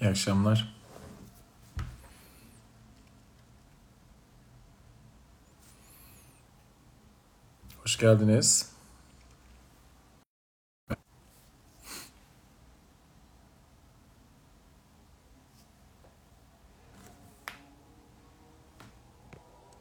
[0.00, 0.74] İyi akşamlar.
[7.82, 8.72] Hoş geldiniz.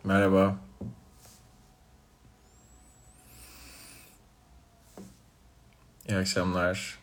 [0.03, 0.55] Merhaba.
[6.07, 6.99] İyi akşamlar.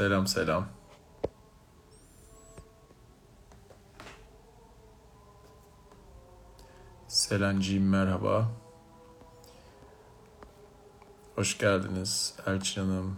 [0.00, 0.66] Selam selam.
[7.08, 8.48] Selancığım merhaba.
[11.34, 13.16] Hoş geldiniz Elçin Hanım.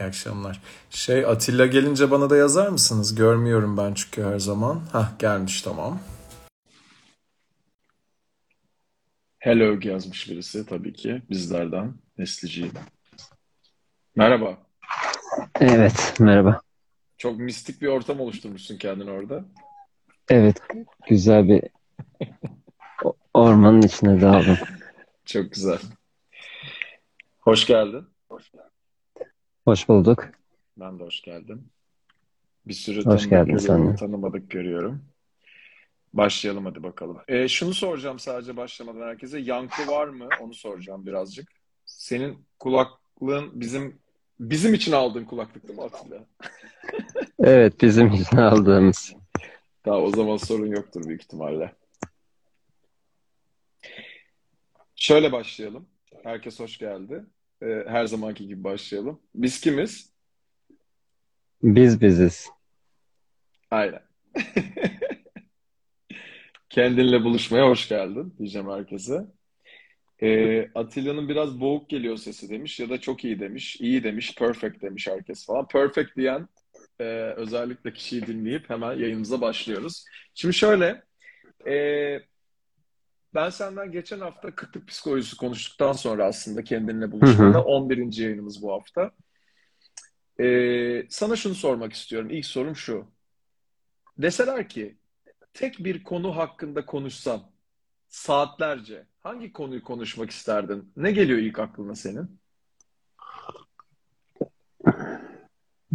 [0.00, 0.62] İyi akşamlar.
[0.90, 3.14] Şey Atilla gelince bana da yazar mısınız?
[3.14, 4.80] Görmüyorum ben çünkü her zaman.
[4.92, 5.98] Hah gelmiş tamam.
[9.46, 11.94] Hello yazmış birisi tabii ki bizlerden.
[12.18, 12.72] Nesliciğim.
[14.16, 14.58] Merhaba.
[15.60, 16.60] Evet, merhaba.
[17.18, 19.44] Çok mistik bir ortam oluşturmuşsun kendini orada.
[20.28, 20.62] Evet,
[21.08, 21.62] güzel bir
[23.34, 24.58] ormanın içine daldım.
[25.24, 25.78] Çok güzel.
[27.38, 28.06] Hoş geldin.
[29.64, 30.28] Hoş bulduk.
[30.76, 31.70] Ben de hoş geldim.
[32.66, 35.04] Bir sürü Hoş tanıdık geldin görüyorum, tanımadık görüyorum.
[36.16, 37.18] Başlayalım hadi bakalım.
[37.28, 39.38] Ee, şunu soracağım sadece başlamadan herkese.
[39.38, 40.28] Yankı var mı?
[40.40, 41.48] Onu soracağım birazcık.
[41.86, 43.98] Senin kulaklığın bizim
[44.40, 46.26] bizim için aldığın kulaklık değil mi Atilla?
[47.38, 49.14] Evet, bizim için aldığımız.
[49.84, 51.72] Tamam o zaman sorun yoktur büyük ihtimalle.
[54.94, 55.88] Şöyle başlayalım.
[56.22, 57.24] Herkes hoş geldi.
[57.62, 59.20] Ee, her zamanki gibi başlayalım.
[59.34, 60.12] Biz kimiz?
[61.62, 62.50] Biz biziz.
[63.70, 64.02] Aynen.
[66.76, 69.26] Kendinle buluşmaya hoş geldin diyeceğim herkese.
[70.22, 74.82] Ee, Atilla'nın biraz boğuk geliyor sesi demiş ya da çok iyi demiş, iyi demiş, perfect
[74.82, 75.68] demiş herkes falan.
[75.68, 76.48] Perfect diyen
[77.00, 77.04] e,
[77.36, 80.04] özellikle kişiyi dinleyip hemen yayınımıza başlıyoruz.
[80.34, 81.02] Şimdi şöyle,
[81.66, 81.74] e,
[83.34, 87.62] ben senden geçen hafta kıtlık psikolojisi konuştuktan sonra aslında kendinle buluşmada hı.
[87.62, 88.22] 11.
[88.22, 89.10] yayınımız bu hafta.
[90.40, 92.30] E, sana şunu sormak istiyorum.
[92.30, 93.06] İlk sorum şu.
[94.18, 94.96] Deseler ki
[95.56, 97.42] tek bir konu hakkında konuşsan
[98.08, 100.92] saatlerce hangi konuyu konuşmak isterdin?
[100.96, 102.40] Ne geliyor ilk aklına senin?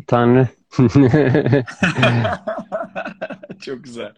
[0.07, 0.47] Tanrı.
[3.61, 4.15] Çok güzel.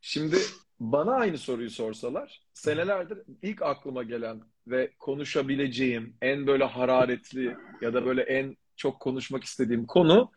[0.00, 0.36] Şimdi
[0.80, 8.06] bana aynı soruyu sorsalar, senelerdir ilk aklıma gelen ve konuşabileceğim en böyle hararetli ya da
[8.06, 10.32] böyle en çok konuşmak istediğim konu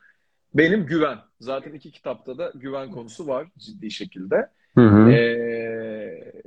[0.56, 1.18] benim güven.
[1.40, 4.50] Zaten iki kitapta da güven konusu var ciddi şekilde.
[4.76, 5.12] Hı hı.
[5.12, 6.42] Ee,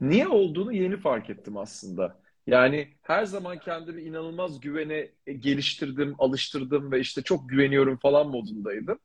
[0.00, 2.20] niye olduğunu yeni fark ettim aslında.
[2.46, 5.08] Yani her zaman kendimi inanılmaz güvene
[5.38, 8.98] geliştirdim, alıştırdım ve işte çok güveniyorum falan modundaydım.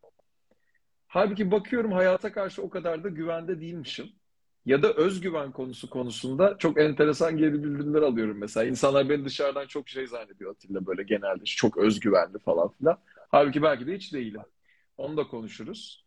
[1.07, 4.09] Halbuki bakıyorum hayata karşı o kadar da güvende değilmişim.
[4.65, 8.65] Ya da özgüven konusu konusunda çok enteresan geri bildirimler alıyorum mesela.
[8.65, 12.97] İnsanlar beni dışarıdan çok şey zannediyor Atilla böyle genelde çok özgüvenli falan filan.
[13.31, 14.41] Halbuki belki de hiç değilim.
[14.97, 16.05] Onu da konuşuruz.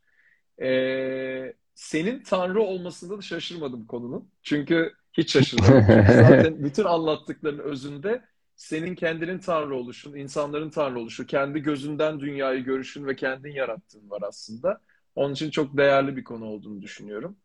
[0.63, 4.31] Ee, senin Tanrı olmasında da şaşırmadım konunun.
[4.43, 6.05] Çünkü hiç şaşırmadım.
[6.09, 8.25] Zaten bütün anlattıkların özünde
[8.57, 14.23] senin kendinin Tanrı oluşun, insanların Tanrı oluşu, kendi gözünden dünyayı görüşün ve kendin yarattığın var
[14.23, 14.81] aslında.
[15.15, 17.37] Onun için çok değerli bir konu olduğunu düşünüyorum.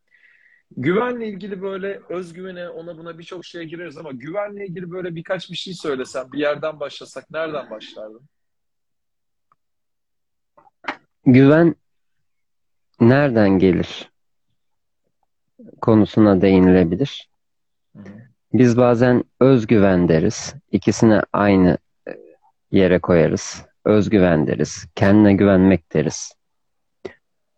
[0.78, 5.56] Güvenle ilgili böyle özgüvene, ona buna birçok şeye gireriz ama güvenle ilgili böyle birkaç bir
[5.56, 8.30] şey söylesem, bir yerden başlasak nereden başlardın?
[11.26, 11.76] Güven
[13.00, 14.12] nereden gelir
[15.82, 17.30] konusuna değinilebilir.
[18.54, 20.56] Biz bazen özgüven deriz.
[20.72, 21.78] İkisini aynı
[22.08, 22.12] e,
[22.72, 23.66] yere koyarız.
[23.86, 24.86] Özgüven deriz.
[24.96, 26.34] Kendine güvenmek deriz.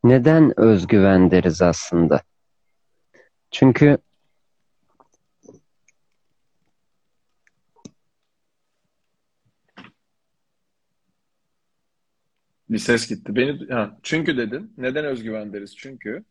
[0.03, 2.21] Neden özgüven deriz aslında?
[3.51, 3.97] Çünkü
[12.71, 13.35] Bir ses gitti.
[13.35, 14.73] Beni ha, çünkü dedin.
[14.77, 15.77] Neden özgüven deriz?
[15.77, 16.23] Çünkü.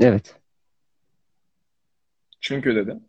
[0.00, 0.36] evet,
[2.40, 3.08] Çünkü dedin.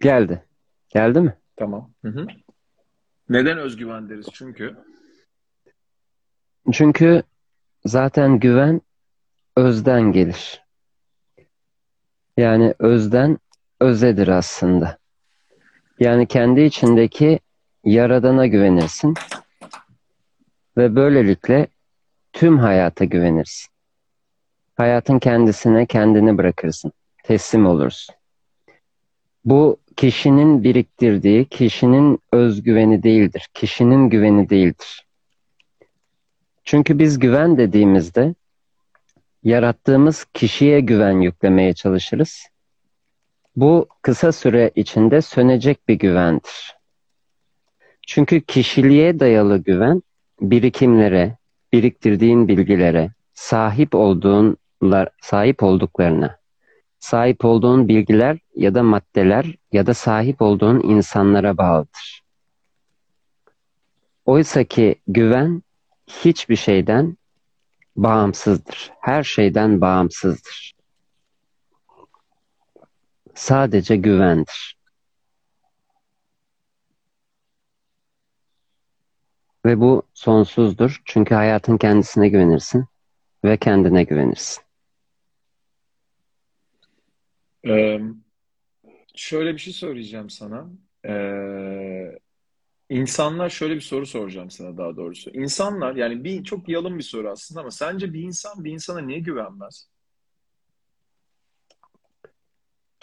[0.00, 0.44] geldi.
[0.88, 1.38] Geldi mi?
[1.56, 1.92] Tamam.
[2.04, 2.26] Hı hı.
[3.28, 4.26] Neden özgüven deriz?
[4.32, 4.76] Çünkü.
[6.72, 7.22] Çünkü
[7.84, 8.80] zaten güven
[9.56, 10.62] özden gelir.
[12.36, 13.38] Yani özden
[13.80, 14.98] özedir aslında.
[16.00, 17.40] Yani kendi içindeki
[17.84, 19.14] yaradana güvenirsin.
[20.76, 21.66] ve böylelikle
[22.32, 23.70] tüm hayata güvenirsin.
[24.74, 26.92] Hayatın kendisine kendini bırakırsın.
[27.24, 28.14] Teslim olursun.
[29.44, 33.48] Bu kişinin biriktirdiği, kişinin özgüveni değildir.
[33.54, 35.06] Kişinin güveni değildir.
[36.64, 38.34] Çünkü biz güven dediğimizde
[39.42, 42.48] yarattığımız kişiye güven yüklemeye çalışırız.
[43.56, 46.76] Bu kısa süre içinde sönecek bir güvendir.
[48.06, 50.02] Çünkü kişiliğe dayalı güven
[50.40, 51.36] birikimlere,
[51.72, 56.38] biriktirdiğin bilgilere, sahip olduğunlar, sahip olduklarına,
[56.98, 62.22] sahip olduğun bilgiler ya da maddeler ya da sahip olduğun insanlara bağlıdır.
[64.24, 65.62] Oysa ki güven
[66.06, 67.16] hiçbir şeyden
[67.96, 68.92] bağımsızdır.
[69.00, 70.75] Her şeyden bağımsızdır.
[73.36, 74.76] Sadece güvendir.
[79.66, 81.02] Ve bu sonsuzdur.
[81.04, 82.86] Çünkü hayatın kendisine güvenirsin
[83.44, 84.62] ve kendine güvenirsin.
[87.68, 88.00] Ee,
[89.14, 90.68] şöyle bir şey söyleyeceğim sana.
[91.08, 92.18] Ee,
[92.90, 95.30] insanlar şöyle bir soru soracağım sana daha doğrusu.
[95.30, 99.18] İnsanlar yani bir çok yalın bir soru aslında ama sence bir insan bir insana niye
[99.18, 99.88] güvenmez?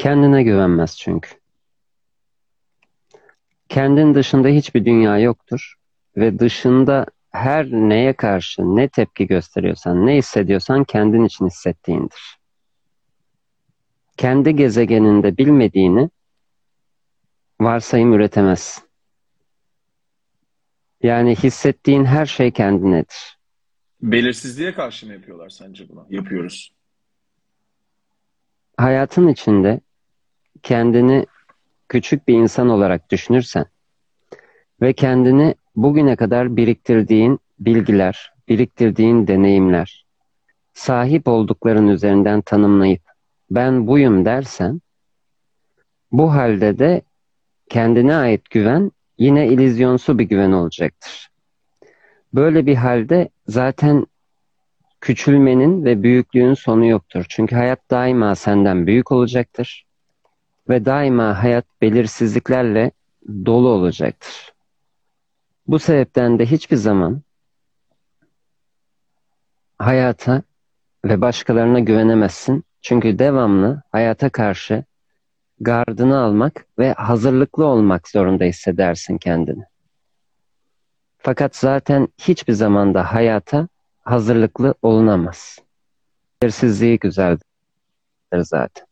[0.04, 1.30] Kendine güvenmez çünkü.
[3.70, 5.76] Kendin dışında hiçbir dünya yoktur
[6.18, 12.38] ve dışında her neye karşı ne tepki gösteriyorsan, ne hissediyorsan kendin için hissettiğindir.
[14.18, 16.10] Kendi gezegeninde bilmediğini
[17.62, 18.84] varsayım üretemezsin.
[21.04, 23.40] Yani hissettiğin her şey kendinedir.
[24.02, 26.06] Belirsizliğe karşı mı yapıyorlar sence buna?
[26.10, 26.76] Yapıyoruz.
[28.78, 29.82] Hayatın içinde
[30.64, 31.26] kendini
[31.90, 33.66] küçük bir insan olarak düşünürsen
[34.82, 40.06] ve kendini bugüne kadar biriktirdiğin bilgiler, biriktirdiğin deneyimler,
[40.74, 43.02] sahip oldukların üzerinden tanımlayıp
[43.52, 44.82] ben buyum dersen
[46.12, 47.02] bu halde de
[47.70, 51.30] kendine ait güven yine ilizyonsu bir güven olacaktır.
[52.34, 54.06] Böyle bir halde zaten
[55.02, 57.26] küçülmenin ve büyüklüğün sonu yoktur.
[57.30, 59.86] Çünkü hayat daima senden büyük olacaktır
[60.70, 62.92] ve daima hayat belirsizliklerle
[63.46, 64.54] dolu olacaktır.
[65.68, 67.22] Bu sebepten de hiçbir zaman
[69.78, 70.44] hayata
[71.06, 72.64] ve başkalarına güvenemezsin.
[72.82, 74.84] Çünkü devamlı hayata karşı
[75.60, 79.64] gardını almak ve hazırlıklı olmak zorunda hissedersin kendini.
[81.18, 83.68] Fakat zaten hiçbir zamanda hayata
[84.02, 85.60] hazırlıklı olunamaz.
[86.42, 87.44] Belirsizliği güzeldir
[88.36, 88.86] zaten.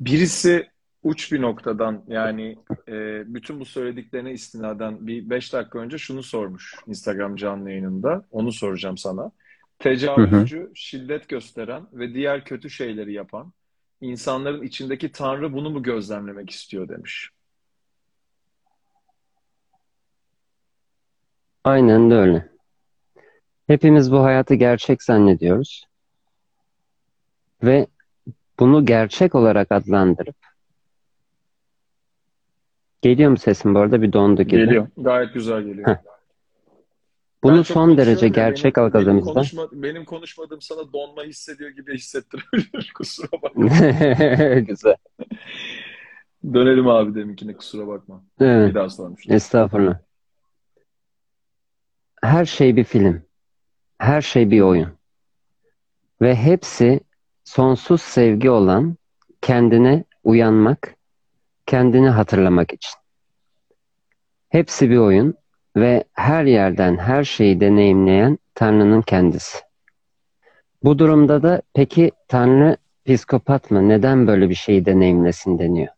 [0.00, 0.70] Birisi
[1.02, 2.58] uç bir noktadan yani
[2.88, 8.24] e, bütün bu söylediklerine istinaden bir beş dakika önce şunu sormuş Instagram canlı yayınında.
[8.30, 9.32] Onu soracağım sana.
[9.78, 10.70] Tecavüzcü, hı hı.
[10.74, 13.52] şiddet gösteren ve diğer kötü şeyleri yapan
[14.00, 17.30] insanların içindeki Tanrı bunu mu gözlemlemek istiyor demiş.
[21.64, 22.48] Aynen de öyle.
[23.66, 25.84] Hepimiz bu hayatı gerçek zannediyoruz.
[27.62, 27.86] Ve
[28.60, 30.36] bunu gerçek olarak adlandırıp
[33.02, 34.02] Geliyor mu sesim bu arada?
[34.02, 34.64] Bir dondu gibi.
[34.64, 34.88] Geliyor.
[34.96, 35.88] Gayet güzel geliyor.
[35.88, 35.96] Heh.
[37.42, 42.92] Bunu son derece gerçek benim, algıladığımızda benim, konuşma, benim konuşmadığım sana donma hissediyor gibi hissettirebilir.
[42.94, 43.64] kusura bakma.
[44.60, 44.96] güzel.
[46.54, 48.24] Dönelim abi deminkine kusura bakma.
[48.40, 48.70] Evet.
[48.70, 49.28] Bir daha sormuş.
[49.28, 49.98] Estağfurullah.
[52.22, 53.22] Her şey bir film.
[53.98, 54.88] Her şey bir oyun.
[56.22, 57.00] Ve hepsi
[57.50, 58.96] sonsuz sevgi olan
[59.40, 60.96] kendine uyanmak,
[61.66, 62.98] kendini hatırlamak için.
[64.48, 65.34] Hepsi bir oyun
[65.76, 69.58] ve her yerden her şeyi deneyimleyen Tanrı'nın kendisi.
[70.84, 72.76] Bu durumda da peki Tanrı
[73.06, 73.88] psikopat mı?
[73.88, 75.92] Neden böyle bir şeyi deneyimlesin deniyor.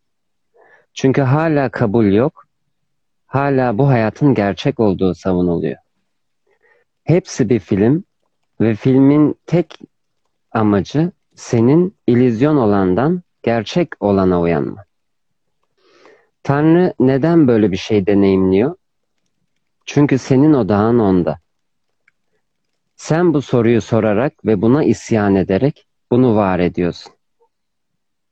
[0.95, 2.47] Çünkü hala kabul yok.
[3.27, 5.77] Hala bu hayatın gerçek olduğu savunuluyor.
[7.05, 8.05] Hepsi bir film
[8.61, 9.79] ve filmin tek
[10.53, 14.85] amacı senin ilizyon olandan gerçek olana uyanma.
[16.43, 18.75] Tanrı neden böyle bir şey deneyimliyor?
[19.87, 21.39] Çünkü senin odağın onda.
[22.97, 27.13] Sen bu soruyu sorarak ve buna isyan ederek bunu var ediyorsun.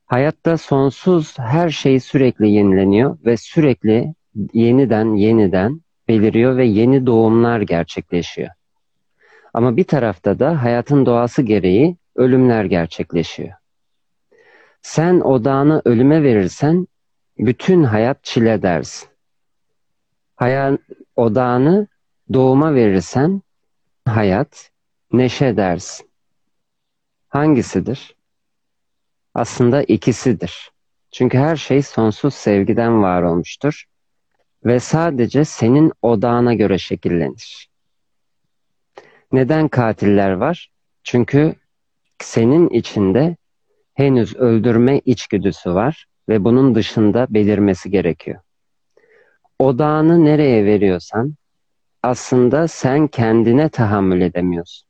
[0.05, 4.13] Hayatta sonsuz her şey sürekli yenileniyor ve sürekli
[4.53, 8.49] yeniden yeniden beliriyor ve yeni doğumlar gerçekleşiyor.
[9.53, 13.53] Ama bir tarafta da hayatın doğası gereği ölümler gerçekleşiyor.
[14.81, 16.87] Sen odağını ölüme verirsen
[17.37, 19.09] bütün hayat çile dersin.
[20.35, 20.77] Hayal,
[21.15, 21.87] odağını
[22.33, 23.41] doğuma verirsen
[24.05, 24.71] hayat,
[25.11, 26.09] neşe dersin.
[27.29, 28.15] Hangisidir?
[29.33, 30.71] Aslında ikisidir.
[31.11, 33.85] Çünkü her şey sonsuz sevgiden var olmuştur
[34.65, 37.69] ve sadece senin odağına göre şekillenir.
[39.31, 40.71] Neden katiller var?
[41.03, 41.55] Çünkü
[42.23, 43.35] senin içinde
[43.93, 48.39] henüz öldürme içgüdüsü var ve bunun dışında belirmesi gerekiyor.
[49.59, 51.35] Odağını nereye veriyorsan
[52.03, 54.87] aslında sen kendine tahammül edemiyorsun.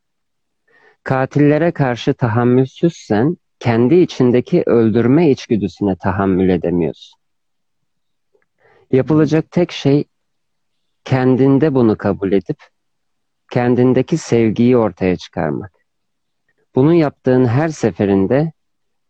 [1.04, 7.20] Katillere karşı tahammülsüzsen kendi içindeki öldürme içgüdüsüne tahammül edemiyorsun.
[8.92, 10.06] Yapılacak tek şey
[11.04, 12.58] kendinde bunu kabul edip
[13.52, 15.81] kendindeki sevgiyi ortaya çıkarmak.
[16.76, 18.52] Bunu yaptığın her seferinde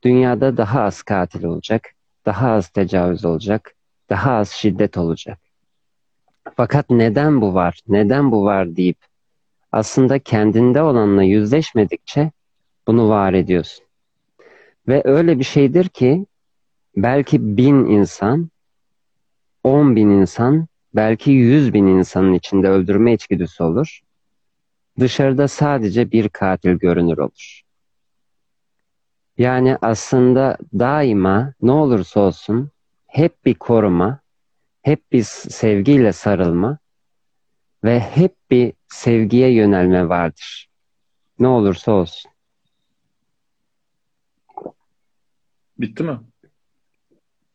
[0.04, 1.90] dünyada daha az katil olacak,
[2.26, 3.76] daha az tecavüz olacak,
[4.10, 5.40] daha az şiddet olacak.
[6.56, 8.98] Fakat neden bu var, neden bu var deyip
[9.72, 12.32] aslında kendinde olanla yüzleşmedikçe
[12.88, 13.86] bunu var ediyorsun.
[14.88, 16.26] Ve öyle bir şeydir ki
[16.96, 18.50] belki bin insan,
[19.64, 24.02] on bin insan, belki yüz bin insanın içinde öldürme içgüdüsü olur.
[25.00, 27.62] Dışarıda sadece bir katil görünür olur.
[29.38, 32.72] Yani aslında daima ne olursa olsun
[33.08, 34.20] hep bir koruma,
[34.82, 36.78] hep bir sevgiyle sarılma
[37.84, 40.70] ve hep bir sevgiye yönelme vardır.
[41.40, 42.32] Ne olursa olsun.
[45.78, 46.20] Bitti mi?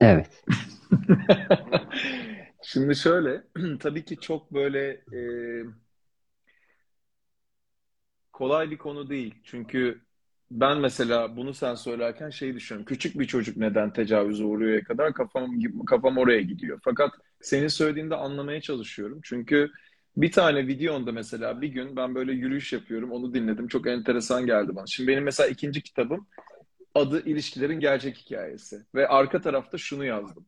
[0.00, 0.44] Evet.
[2.62, 3.42] Şimdi şöyle,
[3.80, 5.18] tabii ki çok böyle e,
[8.36, 9.34] kolay bir konu değil.
[9.44, 10.00] Çünkü
[10.50, 12.86] ben mesela bunu sen söylerken şey düşünüyorum.
[12.86, 15.50] Küçük bir çocuk neden tecavüze uğruyor kadar kafam
[15.86, 16.80] kafam oraya gidiyor.
[16.84, 19.20] Fakat senin söylediğinde anlamaya çalışıyorum.
[19.22, 19.70] Çünkü
[20.16, 23.12] bir tane videonda mesela bir gün ben böyle yürüyüş yapıyorum.
[23.12, 23.68] Onu dinledim.
[23.68, 24.86] Çok enteresan geldi bana.
[24.86, 26.26] Şimdi benim mesela ikinci kitabım
[26.94, 28.82] adı ilişkilerin gerçek hikayesi.
[28.94, 30.46] Ve arka tarafta şunu yazdım.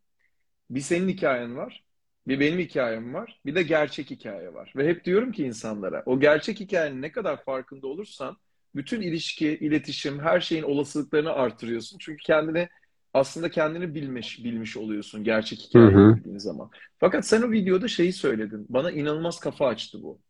[0.70, 1.87] Bir senin hikayen var.
[2.28, 3.40] Bir benim hikayem var.
[3.46, 4.72] Bir de gerçek hikaye var.
[4.76, 8.36] Ve hep diyorum ki insanlara o gerçek hikayenin ne kadar farkında olursan
[8.74, 11.98] bütün ilişki, iletişim, her şeyin olasılıklarını artırıyorsun.
[11.98, 12.68] Çünkü kendini
[13.14, 16.70] aslında kendini bilmiş bilmiş oluyorsun gerçek hikayeyi bildiğin zaman.
[16.98, 18.66] Fakat sen o videoda şeyi söyledin.
[18.68, 20.20] Bana inanılmaz kafa açtı bu.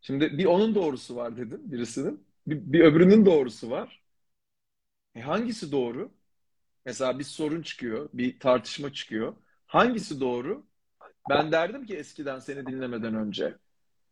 [0.00, 2.26] Şimdi bir onun doğrusu var dedim birisinin.
[2.46, 4.02] Bir, bir öbürünün doğrusu var.
[5.14, 6.10] E hangisi doğru?
[6.86, 9.34] Mesela bir sorun çıkıyor, bir tartışma çıkıyor.
[9.74, 10.66] Hangisi doğru?
[11.28, 13.54] Ben derdim ki eskiden seni dinlemeden önce.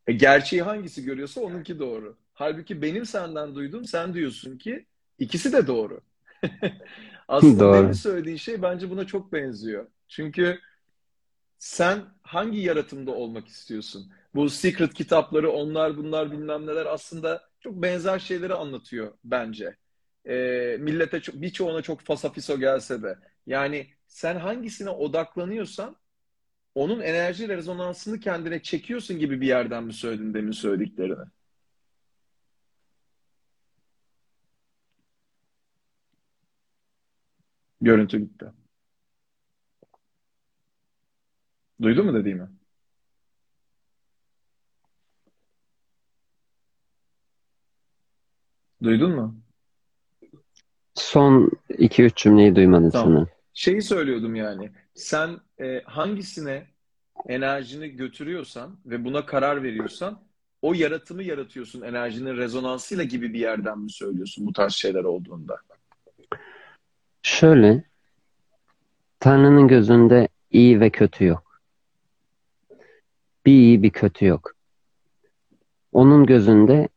[0.07, 2.17] E gerçeği hangisi görüyorsa onunki doğru.
[2.35, 4.87] Halbuki benim senden duyduğum sen diyorsun ki
[5.19, 6.01] ikisi de doğru.
[7.29, 7.75] Aslında doğru.
[7.75, 9.87] benim söylediğin şey bence buna çok benziyor.
[10.09, 10.59] Çünkü
[11.59, 14.13] sen hangi yaratımda olmak istiyorsun?
[14.35, 19.77] Bu secret kitapları, onlar bunlar bilmem neler aslında çok benzer şeyleri anlatıyor bence.
[20.29, 20.37] E,
[20.81, 23.19] millete birçoğuna çok fasafiso gelse de.
[23.47, 25.97] Yani sen hangisine odaklanıyorsan
[26.75, 31.25] onun enerji rezonansını kendine çekiyorsun gibi bir yerden mi söyledin demin söylediklerini?
[37.81, 38.47] Görüntü gitti.
[41.83, 42.49] Duydun mu dediğimi?
[48.83, 49.41] Duydun mu?
[50.95, 53.07] Son 2-3 cümleyi duymadım Tamam.
[53.09, 53.32] sanırım.
[53.55, 54.71] Şeyi söylüyordum yani.
[54.95, 56.67] Sen e, hangisine
[57.29, 60.23] enerjini götürüyorsan ve buna karar veriyorsan
[60.63, 65.59] o yaratımı yaratıyorsun enerjinin rezonansıyla gibi bir yerden mi söylüyorsun bu tarz şeyler olduğunda?
[67.23, 67.85] Şöyle,
[69.21, 71.61] Tanrı'nın gözünde iyi ve kötü yok.
[73.47, 74.55] Bir iyi bir kötü yok.
[75.93, 76.89] Onun gözünde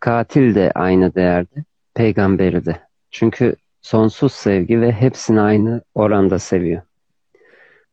[0.00, 1.64] katil de aynı değerde,
[1.94, 2.88] peygamberi de.
[3.10, 3.56] Çünkü
[3.88, 6.82] sonsuz sevgi ve hepsini aynı oranda seviyor.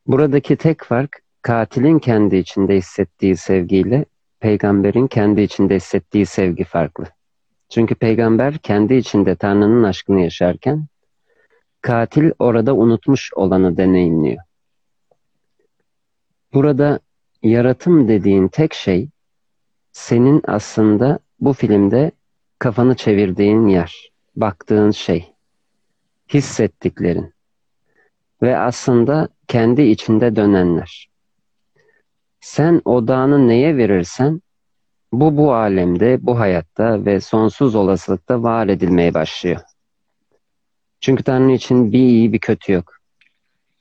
[0.08, 4.06] Buradaki tek fark katilin kendi içinde hissettiği sevgiyle
[4.40, 7.06] peygamberin kendi içinde hissettiği sevgi farklı.
[7.70, 10.86] Çünkü peygamber kendi içinde Tanrı'nın aşkını yaşarken
[11.82, 14.44] katil orada unutmuş olanı deneyimliyor.
[16.54, 17.00] Burada
[17.44, 19.10] yaratım dediğin tek şey
[19.92, 22.12] senin aslında bu filmde
[22.60, 25.35] kafanı çevirdiğin yer, baktığın şey,
[26.36, 27.34] hissettiklerin
[28.42, 31.10] ve aslında kendi içinde dönenler.
[32.40, 34.42] Sen odağını neye verirsen
[35.14, 39.62] bu bu alemde, bu hayatta ve sonsuz olasılıkta var edilmeye başlıyor.
[41.02, 42.94] Çünkü Tanrı için bir iyi bir kötü yok.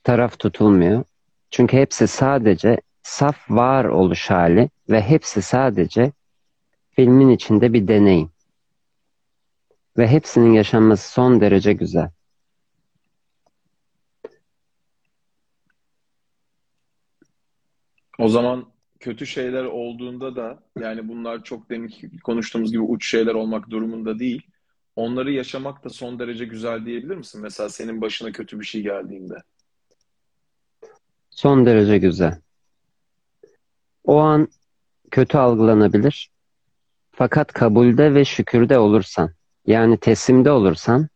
[0.03, 1.03] Taraf tutulmuyor.
[1.51, 6.11] Çünkü hepsi sadece saf varoluş hali ve hepsi sadece
[6.89, 8.29] filmin içinde bir deneyim.
[9.97, 12.14] Ve hepsinin yaşanması son derece güzel.
[18.19, 18.65] O zaman
[18.99, 21.93] kötü şeyler olduğunda da yani bunlar çok demin
[22.23, 24.41] konuştuğumuz gibi uç şeyler olmak durumunda değil.
[24.95, 27.41] Onları yaşamak da son derece güzel diyebilir misin?
[27.41, 29.35] Mesela senin başına kötü bir şey geldiğinde.
[31.29, 32.41] Son derece güzel.
[34.03, 34.47] O an
[35.11, 36.31] kötü algılanabilir.
[37.11, 39.31] Fakat kabulde ve şükürde olursan,
[39.67, 41.07] yani teslimde olursan,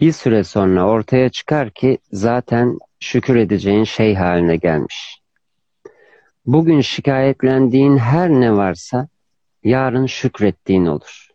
[0.00, 5.11] bir süre sonra ortaya çıkar ki zaten şükür edeceğin şey haline gelmiş.
[6.46, 9.08] Bugün şikayetlendiğin her ne varsa
[9.64, 11.28] yarın şükrettiğin olur.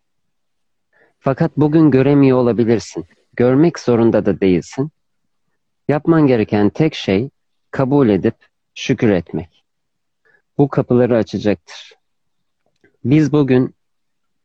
[1.18, 3.06] Fakat bugün göremiyor olabilirsin.
[3.36, 4.90] Görmek zorunda da değilsin.
[5.88, 7.30] Yapman gereken tek şey
[7.70, 8.34] kabul edip
[8.74, 9.64] şükür etmek.
[10.58, 11.92] Bu kapıları açacaktır.
[13.04, 13.74] Biz bugün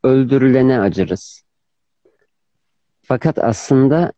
[0.03, 1.43] öldürülene acırız.
[3.01, 4.13] Fakat aslında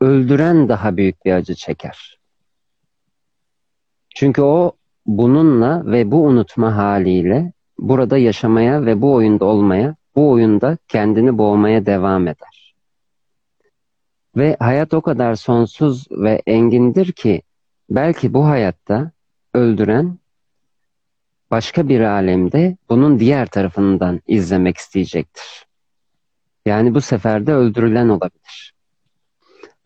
[0.00, 2.18] öldüren daha büyük bir acı çeker.
[4.14, 10.78] Çünkü o bununla ve bu unutma haliyle burada yaşamaya ve bu oyunda olmaya, bu oyunda
[10.88, 12.74] kendini boğmaya devam eder.
[14.36, 17.42] Ve hayat o kadar sonsuz ve engindir ki
[17.90, 19.10] belki bu hayatta
[19.54, 20.18] öldüren
[21.50, 25.66] başka bir alemde bunun diğer tarafından izlemek isteyecektir.
[26.66, 28.71] Yani bu sefer de öldürülen olabilir.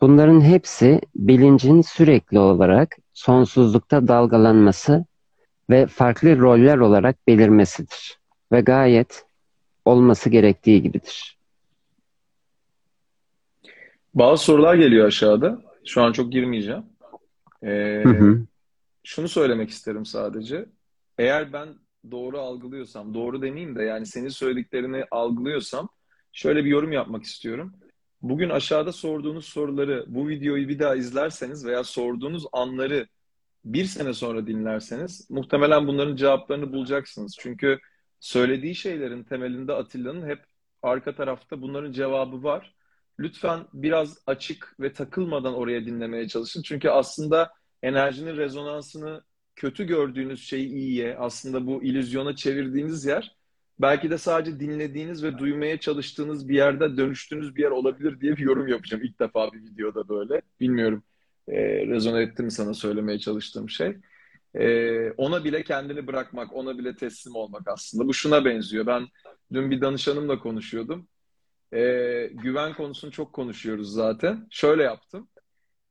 [0.00, 5.04] Bunların hepsi bilincin sürekli olarak sonsuzlukta dalgalanması
[5.70, 8.18] ve farklı roller olarak belirmesidir.
[8.52, 9.26] Ve gayet
[9.84, 11.38] olması gerektiği gibidir.
[14.14, 15.62] Bazı sorular geliyor aşağıda.
[15.84, 16.82] Şu an çok girmeyeceğim.
[17.62, 18.46] Ee, hı hı.
[19.04, 20.66] Şunu söylemek isterim sadece.
[21.18, 21.68] Eğer ben
[22.10, 25.88] doğru algılıyorsam, doğru demeyeyim de yani senin söylediklerini algılıyorsam
[26.32, 27.72] şöyle bir yorum yapmak istiyorum.
[28.28, 33.08] Bugün aşağıda sorduğunuz soruları, bu videoyu bir daha izlerseniz veya sorduğunuz anları
[33.64, 37.36] bir sene sonra dinlerseniz muhtemelen bunların cevaplarını bulacaksınız.
[37.40, 37.78] Çünkü
[38.20, 40.44] söylediği şeylerin temelinde Atilla'nın hep
[40.82, 42.74] arka tarafta bunların cevabı var.
[43.18, 46.62] Lütfen biraz açık ve takılmadan oraya dinlemeye çalışın.
[46.62, 49.22] Çünkü aslında enerjinin rezonansını
[49.56, 53.35] kötü gördüğünüz şeyi iyiye, aslında bu illüzyona çevirdiğiniz yer
[53.78, 58.42] belki de sadece dinlediğiniz ve duymaya çalıştığınız bir yerde dönüştüğünüz bir yer olabilir diye bir
[58.42, 60.42] yorum yapacağım ilk defa bir videoda böyle.
[60.60, 61.02] Bilmiyorum
[61.48, 63.96] e, rezone etti mi sana söylemeye çalıştığım şey.
[64.54, 68.06] E, ona bile kendini bırakmak, ona bile teslim olmak aslında.
[68.08, 68.86] Bu şuna benziyor.
[68.86, 69.06] Ben
[69.52, 71.08] dün bir danışanımla konuşuyordum.
[71.72, 71.80] E,
[72.32, 74.46] güven konusunu çok konuşuyoruz zaten.
[74.50, 75.28] Şöyle yaptım.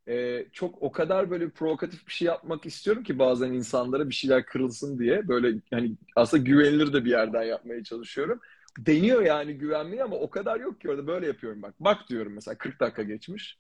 [0.08, 4.46] E, çok o kadar böyle provokatif bir şey yapmak istiyorum ki bazen insanlara bir şeyler
[4.46, 5.28] kırılsın diye.
[5.28, 8.40] Böyle hani aslında güvenilir de bir yerden yapmaya çalışıyorum.
[8.80, 11.76] Deniyor yani güvenmeyi ama o kadar yok ki orada böyle yapıyorum bak.
[11.80, 13.60] Bak diyorum mesela 40 dakika geçmiş.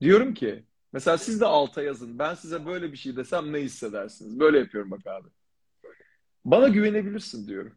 [0.00, 2.18] Diyorum ki mesela siz de alta yazın.
[2.18, 4.40] Ben size böyle bir şey desem ne hissedersiniz?
[4.40, 5.28] Böyle yapıyorum bak abi.
[6.44, 7.72] Bana güvenebilirsin diyorum.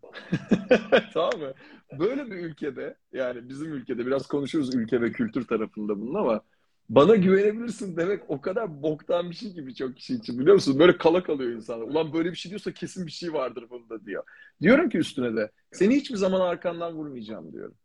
[1.14, 1.54] tamam mı?
[2.00, 6.42] Böyle bir ülkede yani bizim ülkede biraz konuşuruz ülke ve kültür tarafında bunun ama
[6.90, 10.80] bana güvenebilirsin demek o kadar boktan bir şey gibi çok kişi için biliyor musun?
[10.80, 11.86] Böyle kala kalıyor insanlar.
[11.86, 14.24] Ulan böyle bir şey diyorsa kesin bir şey vardır bunda diyor.
[14.62, 17.76] Diyorum ki üstüne de seni hiçbir zaman arkandan vurmayacağım diyorum.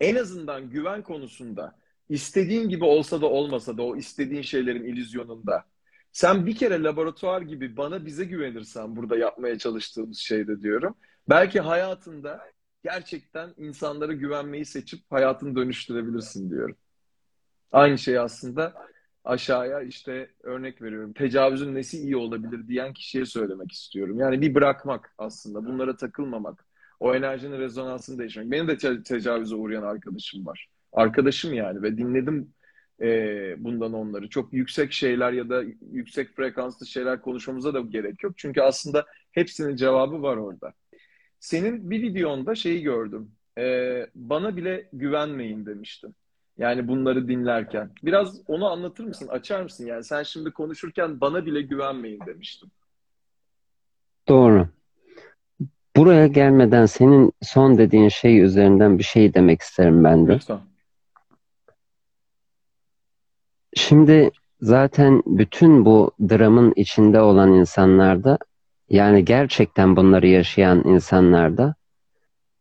[0.00, 5.64] En azından güven konusunda istediğin gibi olsa da olmasa da o istediğin şeylerin illüzyonunda
[6.12, 10.94] sen bir kere laboratuvar gibi bana bize güvenirsen burada yapmaya çalıştığımız şeyde diyorum.
[11.28, 12.40] Belki hayatında
[12.84, 16.76] gerçekten insanlara güvenmeyi seçip hayatını dönüştürebilirsin diyorum.
[17.72, 18.74] Aynı şey aslında
[19.24, 21.12] aşağıya işte örnek veriyorum.
[21.12, 24.18] Tecavüzün nesi iyi olabilir diyen kişiye söylemek istiyorum.
[24.18, 25.64] Yani bir bırakmak aslında.
[25.66, 26.64] Bunlara takılmamak.
[27.00, 28.50] O enerjinin rezonansını değiştirmek.
[28.50, 30.68] Benim de te- tecavüze uğrayan arkadaşım var.
[30.92, 32.54] Arkadaşım yani ve dinledim
[33.02, 33.06] e,
[33.64, 34.28] bundan onları.
[34.28, 38.32] Çok yüksek şeyler ya da yüksek frekanslı şeyler konuşmamıza da gerek yok.
[38.38, 40.72] Çünkü aslında hepsinin cevabı var orada.
[41.40, 43.32] Senin bir videonda şeyi gördüm.
[43.58, 46.14] E, bana bile güvenmeyin demiştin.
[46.58, 47.90] Yani bunları dinlerken.
[48.02, 49.28] Biraz onu anlatır mısın?
[49.28, 49.86] Açar mısın?
[49.86, 52.72] Yani sen şimdi konuşurken bana bile güvenmeyin demiştin.
[54.28, 54.68] Doğru.
[55.96, 60.34] Buraya gelmeden senin son dediğin şey üzerinden bir şey demek isterim ben de.
[60.34, 60.60] Lütfen.
[63.74, 68.38] Şimdi zaten bütün bu dramın içinde olan insanlarda
[68.90, 71.74] yani gerçekten bunları yaşayan insanlarda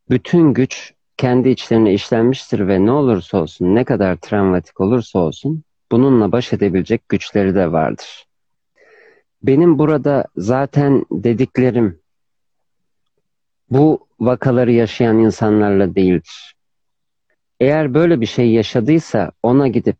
[0.09, 6.31] bütün güç kendi içlerine işlenmiştir ve ne olursa olsun, ne kadar travmatik olursa olsun bununla
[6.31, 8.25] baş edebilecek güçleri de vardır.
[9.43, 11.99] Benim burada zaten dediklerim
[13.69, 16.55] bu vakaları yaşayan insanlarla değildir.
[17.59, 19.97] Eğer böyle bir şey yaşadıysa ona gidip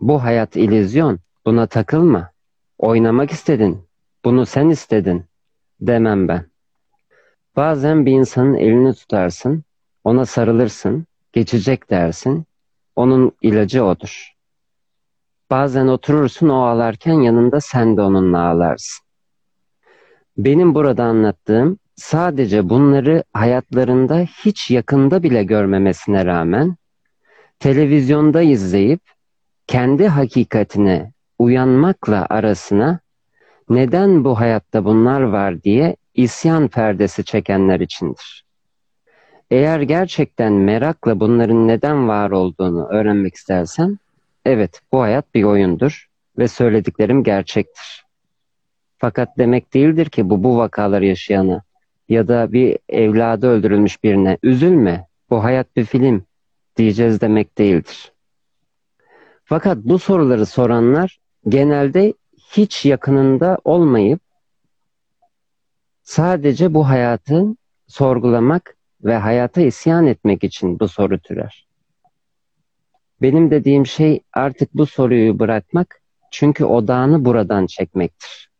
[0.00, 2.30] bu hayat illüzyon, buna takılma,
[2.78, 3.88] oynamak istedin,
[4.24, 5.24] bunu sen istedin
[5.80, 6.46] demem ben.
[7.56, 9.64] Bazen bir insanın elini tutarsın,
[10.06, 12.44] ona sarılırsın, geçecek dersin,
[12.96, 14.32] onun ilacı odur.
[15.50, 19.06] Bazen oturursun o ağlarken yanında sen de onunla ağlarsın.
[20.38, 26.76] Benim burada anlattığım sadece bunları hayatlarında hiç yakında bile görmemesine rağmen
[27.58, 29.00] televizyonda izleyip
[29.66, 33.00] kendi hakikatine uyanmakla arasına
[33.68, 38.45] neden bu hayatta bunlar var diye isyan perdesi çekenler içindir.
[39.50, 43.98] Eğer gerçekten merakla bunların neden var olduğunu öğrenmek istersen,
[44.44, 46.06] evet bu hayat bir oyundur
[46.38, 48.06] ve söylediklerim gerçektir.
[48.98, 51.62] Fakat demek değildir ki bu bu vakaları yaşayana
[52.08, 56.24] ya da bir evladı öldürülmüş birine üzülme, bu hayat bir film
[56.76, 58.12] diyeceğiz demek değildir.
[59.44, 62.14] Fakat bu soruları soranlar genelde
[62.52, 64.20] hiç yakınında olmayıp
[66.02, 68.75] sadece bu hayatın sorgulamak
[69.06, 71.66] ve hayata isyan etmek için bu soru türer.
[73.22, 78.50] Benim dediğim şey artık bu soruyu bırakmak çünkü odağını buradan çekmektir.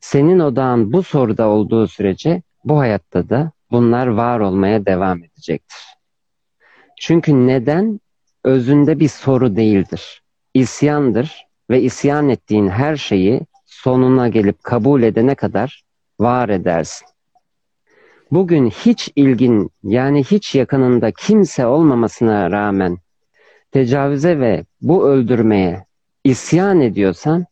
[0.00, 5.78] Senin odağın bu soruda olduğu sürece bu hayatta da bunlar var olmaya devam edecektir.
[7.00, 8.00] Çünkü neden
[8.44, 10.22] özünde bir soru değildir.
[10.54, 15.84] İsyandır ve isyan ettiğin her şeyi sonuna gelip kabul edene kadar
[16.20, 17.11] var edersin.
[18.32, 22.98] Bugün hiç ilgin yani hiç yakınında kimse olmamasına rağmen
[23.70, 25.86] tecavüze ve bu öldürmeye
[26.24, 27.46] isyan ediyorsan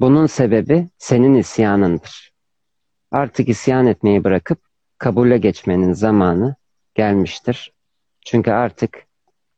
[0.00, 2.32] bunun sebebi senin isyanındır.
[3.10, 4.58] Artık isyan etmeyi bırakıp
[4.98, 6.56] kabule geçmenin zamanı
[6.94, 7.72] gelmiştir.
[8.26, 9.06] Çünkü artık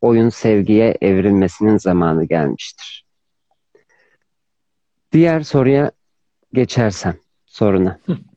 [0.00, 3.06] oyun sevgiye evrilmesinin zamanı gelmiştir.
[5.12, 5.90] Diğer soruya
[6.52, 8.00] geçersem soruna.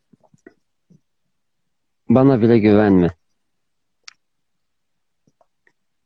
[2.09, 3.09] Bana bile güvenme.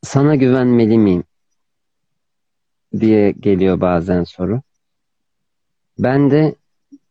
[0.04, 1.24] Sana güvenmeli miyim?
[3.00, 4.62] diye geliyor bazen soru.
[6.00, 6.56] Ben de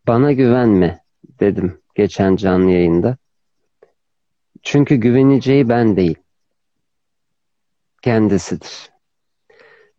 [0.07, 1.01] bana güvenme
[1.41, 3.17] dedim geçen canlı yayında.
[4.63, 6.17] Çünkü güveneceği ben değil.
[8.03, 8.91] Kendisidir.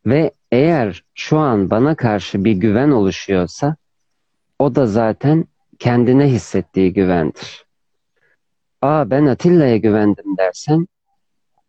[0.05, 3.75] Ve eğer şu an bana karşı bir güven oluşuyorsa
[4.59, 5.45] o da zaten
[5.79, 7.65] kendine hissettiği güvendir.
[8.81, 10.87] Aa ben Atilla'ya güvendim dersen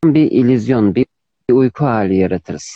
[0.05, 1.07] bir ilizyon, bir
[1.51, 2.73] uyku hali yaratırız.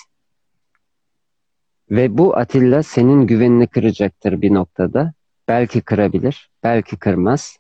[1.91, 5.13] Ve bu Atilla senin güvenini kıracaktır bir noktada.
[5.49, 7.59] Belki kırabilir, belki kırmaz.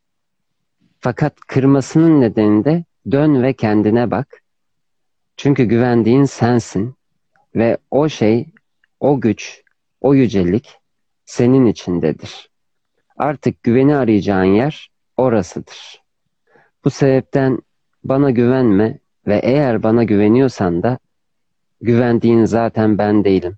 [1.00, 4.42] Fakat kırmasının nedeni de dön ve kendine bak.
[5.36, 6.94] Çünkü güvendiğin sensin
[7.54, 8.46] ve o şey,
[9.00, 9.62] o güç,
[10.00, 10.78] o yücelik
[11.24, 12.50] senin içindedir.
[13.16, 16.05] Artık güveni arayacağın yer orasıdır.
[16.86, 17.58] Bu sebepten
[18.04, 20.98] bana güvenme ve eğer bana güveniyorsan da
[21.80, 23.56] güvendiğin zaten ben değilim.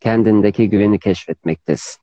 [0.00, 2.02] Kendindeki güveni keşfetmektesin.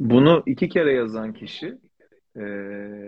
[0.00, 1.78] Bunu iki kere yazan kişi
[2.36, 2.44] e,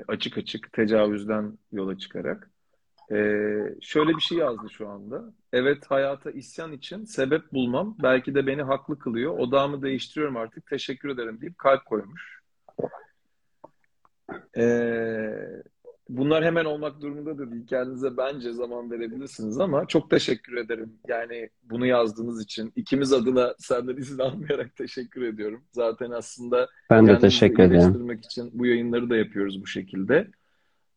[0.08, 2.50] açık açık tecavüzden yola çıkarak
[3.10, 3.16] e,
[3.80, 5.32] şöyle bir şey yazdı şu anda.
[5.52, 9.38] Evet hayata isyan için sebep bulmam belki de beni haklı kılıyor.
[9.38, 12.44] Odağımı değiştiriyorum artık teşekkür ederim deyip kalp koymuş.
[14.56, 15.34] Ee,
[16.08, 17.66] bunlar hemen olmak durumunda da değil.
[17.66, 20.92] Kendinize bence zaman verebilirsiniz ama çok teşekkür ederim.
[21.08, 22.72] Yani bunu yazdığınız için.
[22.76, 25.64] ikimiz adına senden izin almayarak teşekkür ediyorum.
[25.72, 28.10] Zaten aslında ben de teşekkür ederim.
[28.10, 30.28] için bu yayınları da yapıyoruz bu şekilde.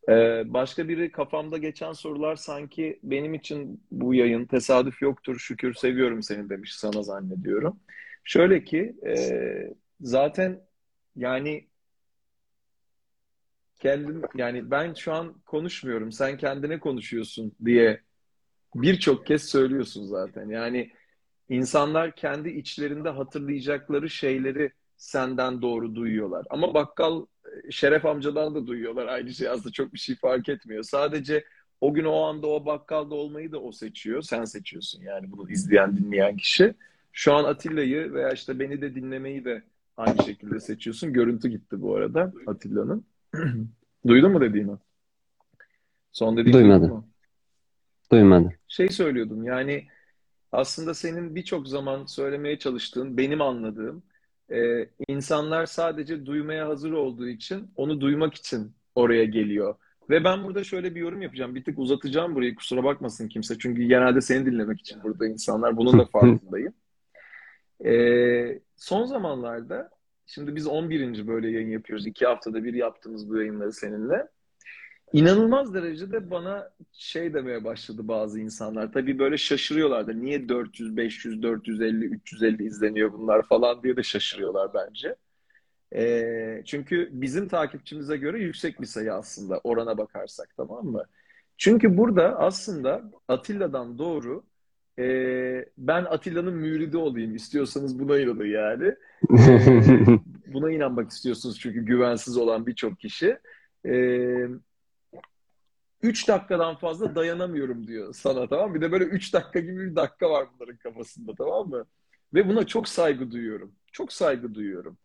[0.10, 6.24] Ee, başka biri kafamda geçen sorular sanki benim için bu yayın tesadüf yoktur şükür seviyorum
[6.24, 7.80] seni demiş sana zannediyorum.
[8.24, 9.16] Şöyle ki e,
[10.02, 10.60] zaten
[11.16, 11.68] yani
[13.80, 18.02] kendim yani ben şu an konuşmuyorum sen kendine konuşuyorsun diye
[18.76, 20.50] birçok kez söylüyorsun zaten.
[20.50, 20.92] Yani
[21.50, 26.46] insanlar kendi içlerinde hatırlayacakları şeyleri senden doğru duyuyorlar.
[26.50, 27.26] Ama bakkal
[27.70, 30.84] Şeref amcadan da duyuyorlar aynı şey aslında çok bir şey fark etmiyor.
[30.84, 31.44] Sadece
[31.82, 34.22] o gün o anda o bakkalda olmayı da o seçiyor.
[34.22, 36.74] Sen seçiyorsun yani bunu izleyen dinleyen kişi.
[37.14, 39.64] Şu an Atilla'yı veya işte beni de dinlemeyi de
[39.98, 41.14] aynı şekilde seçiyorsun.
[41.14, 43.06] Görüntü gitti bu arada Atilla'nın.
[44.08, 44.78] Duydun mu dediğimi?
[46.12, 46.90] Son dediğimi Duymadım.
[46.90, 47.08] Mu?
[48.12, 48.52] Duymadım.
[48.68, 49.88] Şey söylüyordum yani
[50.52, 54.04] aslında senin birçok zaman söylemeye çalıştığın, benim anladığım
[54.52, 59.76] e, insanlar sadece duymaya hazır olduğu için onu duymak için oraya geliyor.
[60.10, 61.56] Ve ben burada şöyle bir yorum yapacağım.
[61.56, 63.58] Bir tık uzatacağım burayı kusura bakmasın kimse.
[63.60, 65.78] Çünkü genelde seni dinlemek için burada insanlar.
[65.78, 66.74] Bunun da farkındayım.
[67.86, 69.90] E, son zamanlarda
[70.28, 71.28] şimdi biz 11.
[71.28, 72.08] böyle yayın yapıyoruz.
[72.08, 74.28] İki haftada bir yaptığımız bu yayınları seninle.
[75.14, 78.92] İnanılmaz derecede bana şey demeye başladı bazı insanlar.
[78.92, 84.74] Tabii böyle şaşırıyorlar da niye 400, 500, 450, 350 izleniyor bunlar falan diye de şaşırıyorlar
[84.74, 85.16] bence.
[85.96, 91.04] E, çünkü bizim takipçimize göre yüksek bir sayı aslında orana bakarsak tamam mı?
[91.58, 94.44] Çünkü burada aslında Atilla'dan doğru
[95.00, 98.96] e, ben Atilla'nın müridi olayım istiyorsanız buna inanın yani.
[100.48, 103.38] E, buna inanmak istiyorsunuz çünkü güvensiz olan birçok kişi.
[103.86, 103.94] E,
[106.02, 108.76] 3 dakikadan fazla dayanamıyorum diyor sana tamam?
[108.76, 111.86] Bir de böyle 3 dakika gibi bir dakika var bunların kafasında tamam mı?
[112.34, 113.72] Ve buna çok saygı duyuyorum.
[113.92, 114.98] Çok saygı duyuyorum.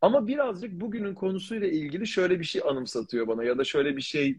[0.00, 4.38] Ama birazcık bugünün konusuyla ilgili şöyle bir şey anımsatıyor bana ya da şöyle bir şey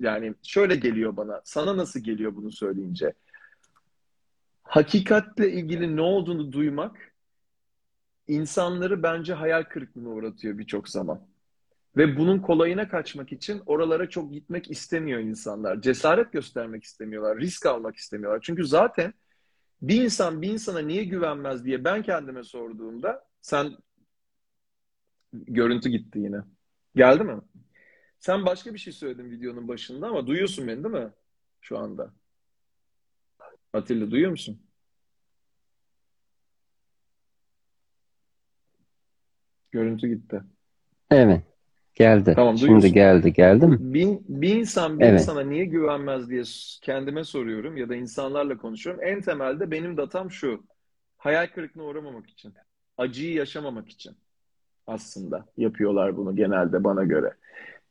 [0.00, 1.40] yani şöyle geliyor bana.
[1.44, 3.12] Sana nasıl geliyor bunu söyleyince?
[4.72, 7.14] Hakikatle ilgili ne olduğunu duymak
[8.28, 11.26] insanları bence hayal kırıklığına uğratıyor birçok zaman.
[11.96, 15.80] Ve bunun kolayına kaçmak için oralara çok gitmek istemiyor insanlar.
[15.80, 18.40] Cesaret göstermek istemiyorlar, risk almak istemiyorlar.
[18.42, 19.14] Çünkü zaten
[19.82, 23.76] bir insan bir insana niye güvenmez diye ben kendime sorduğumda sen
[25.32, 26.40] Görüntü gitti yine.
[26.96, 27.40] Geldi mi?
[28.18, 31.10] Sen başka bir şey söyledin videonun başında ama duyuyorsun beni değil mi?
[31.60, 32.21] Şu anda.
[33.72, 34.62] Atilla duyuyor musun?
[39.70, 40.42] Görüntü gitti.
[41.10, 41.42] Evet.
[41.94, 42.32] Geldi.
[42.36, 42.94] Tamam, Şimdi duyuyorsun.
[42.94, 43.32] geldi.
[43.32, 43.76] Geldi mi?
[43.80, 45.20] Bir, bir insan bir Evet.
[45.20, 46.42] insana niye güvenmez diye
[46.82, 49.02] kendime soruyorum ya da insanlarla konuşuyorum.
[49.04, 50.64] En temelde benim datam şu.
[51.18, 52.54] Hayal kırıklığına uğramamak için.
[52.98, 54.16] Acıyı yaşamamak için
[54.86, 57.34] aslında yapıyorlar bunu genelde bana göre.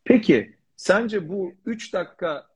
[0.03, 2.47] Peki sence bu 3 dakika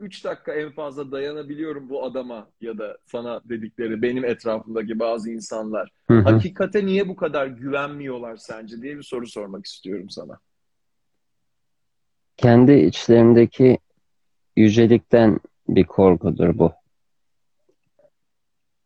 [0.00, 5.90] 3 dakika en fazla dayanabiliyorum bu adama ya da sana dedikleri benim etrafımdaki bazı insanlar
[6.08, 6.22] Hı hı.
[6.22, 10.38] hakikate niye bu kadar güvenmiyorlar sence diye bir soru sormak istiyorum sana.
[12.36, 13.78] Kendi içlerindeki
[14.56, 16.72] yücelikten bir korkudur bu.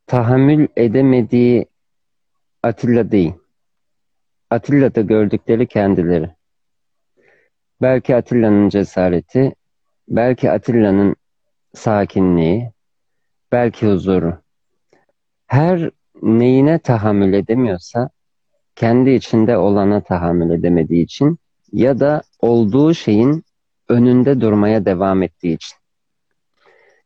[0.07, 1.67] Tahammül edemediği
[2.63, 3.33] Atilla değil.
[4.51, 6.31] Atilla'da gördükleri kendileri.
[7.83, 9.55] Belki Atilla'nın cesareti,
[10.11, 11.17] belki Atilla'nın
[11.75, 12.71] sakinliği,
[13.53, 14.39] belki huzuru.
[15.47, 15.91] Her
[16.23, 18.11] neyine tahammül edemiyorsa
[18.77, 21.39] kendi içinde olana tahammül edemediği için
[21.73, 23.45] ya da olduğu şeyin
[23.89, 25.77] önünde durmaya devam ettiği için.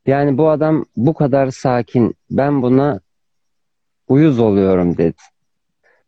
[0.05, 2.99] Yani bu adam bu kadar sakin, ben buna
[4.07, 5.21] uyuz oluyorum dedi.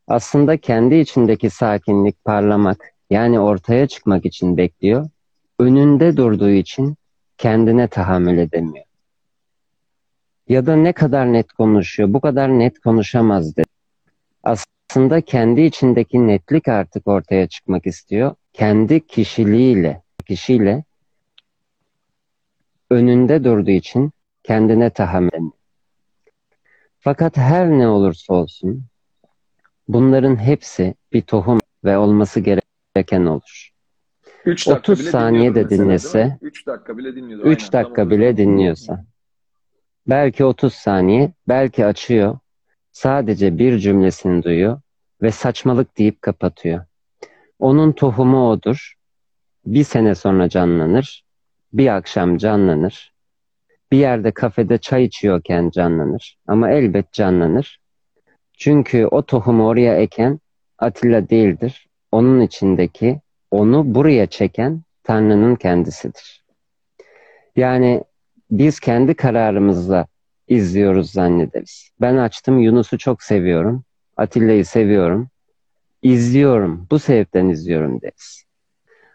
[0.07, 5.09] Aslında kendi içindeki sakinlik parlamak, yani ortaya çıkmak için bekliyor.
[5.59, 6.95] Önünde durduğu için
[7.37, 8.85] kendine tahammül edemiyor.
[10.49, 13.67] Ya da ne kadar net konuşuyor, bu kadar net konuşamaz dedi.
[14.43, 18.35] Aslında kendi içindeki netlik artık ortaya çıkmak istiyor.
[18.53, 20.83] Kendi kişiliğiyle, kişiyle
[22.89, 24.11] önünde durduğu için
[24.43, 25.51] kendine tahammül edemiyor.
[26.99, 28.85] Fakat her ne olursa olsun
[29.87, 33.76] bunların hepsi bir tohum ve olması gereken olur.
[34.47, 36.37] 3 dakika 30 bile saniye de mesela, dinlese, değil mi?
[36.41, 37.47] 3 dakika bile dinliyordu.
[37.47, 39.05] 3 Aynen, dakika tam onu bile dinliyorsa,
[40.07, 42.39] belki 30 saniye, belki açıyor,
[42.91, 44.81] sadece bir cümlesini duyuyor
[45.21, 46.85] ve saçmalık deyip kapatıyor.
[47.59, 48.93] Onun tohumu odur.
[49.65, 51.25] Bir sene sonra canlanır,
[51.73, 53.13] bir akşam canlanır,
[53.91, 57.79] bir yerde kafede çay içiyorken canlanır ama elbet canlanır.
[58.57, 60.39] Çünkü o tohumu oraya eken
[60.77, 61.87] Atilla değildir.
[62.11, 66.43] Onun içindeki, onu buraya çeken Tanrı'nın kendisidir.
[67.55, 68.03] Yani
[68.51, 70.07] biz kendi kararımızla
[70.47, 71.91] izliyoruz zannederiz.
[72.01, 73.83] Ben açtım Yunus'u çok seviyorum.
[74.17, 75.29] Atilla'yı seviyorum.
[76.01, 76.87] İzliyorum.
[76.91, 78.43] Bu sebepten izliyorum deriz.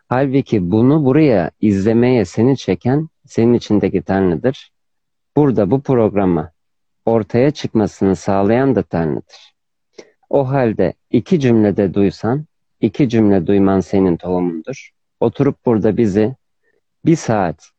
[0.08, 4.72] Halbuki bunu buraya izlemeye seni çeken senin içindeki Tanrı'dır.
[5.36, 6.52] Burada bu programa
[7.06, 9.54] ortaya çıkmasını sağlayan da Tanrı'dır.
[10.30, 12.46] O halde iki cümlede duysan,
[12.82, 14.90] iki cümle duyman senin tohumundur.
[15.20, 16.36] Oturup burada bizi
[17.04, 17.70] bir saat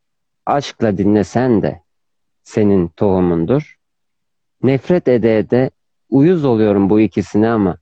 [0.46, 1.82] aşkla dinlesen de
[2.44, 3.78] senin tohumundur.
[4.64, 5.70] Nefret ede ede
[6.10, 7.78] uyuz oluyorum bu ikisine ama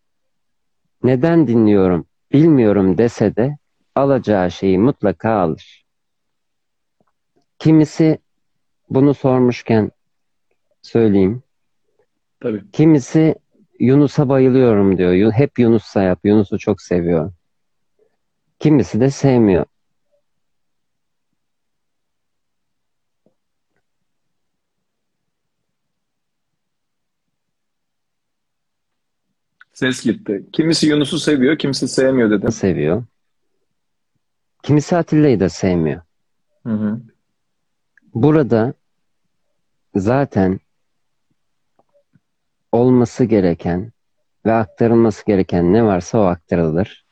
[1.04, 3.58] neden dinliyorum bilmiyorum dese de
[3.96, 5.86] alacağı şeyi mutlaka alır.
[7.60, 8.20] Kimisi
[8.90, 9.92] bunu sormuşken
[10.82, 11.44] söyleyeyim.
[12.40, 12.72] Tabii.
[12.72, 13.36] Kimisi
[13.82, 15.32] Yunus'a bayılıyorum diyor.
[15.32, 16.20] Hep Yunus'a yap.
[16.24, 17.32] Yunus'u çok seviyor.
[18.60, 19.66] Kimisi de sevmiyor.
[29.74, 30.46] Ses gitti.
[30.54, 32.52] Kimisi Yunus'u seviyor, kimisi sevmiyor dedi.
[32.52, 33.04] Seviyor.
[34.64, 36.02] Kimisi Atilla'yı da sevmiyor.
[36.66, 37.02] Hı hı.
[38.14, 38.74] Burada
[39.96, 40.60] zaten
[42.72, 43.92] olması gereken
[44.46, 47.06] ve aktarılması gereken ne varsa o aktarılır.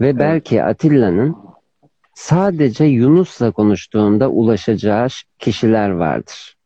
[0.00, 1.36] Ve belki Atilla'nın
[2.14, 5.08] sadece Yunus'la konuştuğunda ulaşacağı
[5.38, 6.56] kişiler vardır.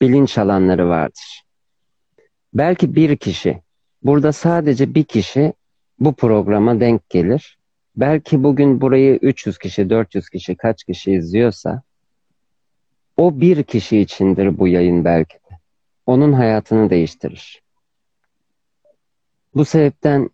[0.00, 1.44] Bilinç alanları vardır.
[2.54, 3.62] Belki bir kişi,
[4.02, 5.52] burada sadece bir kişi
[5.98, 7.58] bu programa denk gelir.
[7.96, 11.82] Belki bugün burayı 300 kişi, 400 kişi, kaç kişi izliyorsa
[13.16, 15.39] o bir kişi içindir bu yayın belki.
[16.10, 17.62] Onun hayatını değiştirir.
[19.54, 20.30] Bu sebepten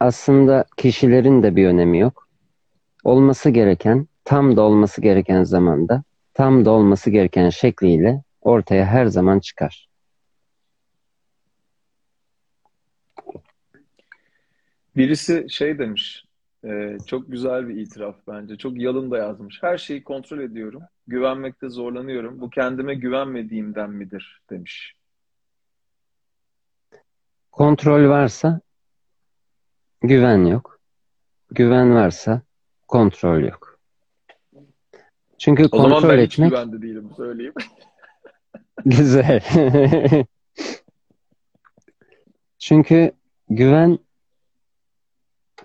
[0.00, 2.28] aslında kişilerin de bir önemi yok.
[3.04, 6.02] Olması gereken, tam da olması gereken zamanda,
[6.34, 9.88] tam da olması gereken şekliyle ortaya her zaman çıkar.
[14.96, 16.24] Birisi şey demiş,
[16.64, 18.56] e, çok güzel bir itiraf bence.
[18.56, 19.62] Çok yalın da yazmış.
[19.62, 20.82] Her şeyi kontrol ediyorum.
[21.06, 22.40] Güvenmekte zorlanıyorum.
[22.40, 24.97] Bu kendime güvenmediğimden midir demiş.
[27.58, 28.60] Kontrol varsa
[30.00, 30.80] güven yok.
[31.50, 32.42] Güven varsa
[32.88, 33.78] kontrol yok.
[35.38, 37.54] Çünkü O zaman kontrol ben hiç etmek güvende değilim söyleyeyim.
[38.84, 39.40] güzel.
[42.58, 43.12] Çünkü
[43.48, 43.98] güven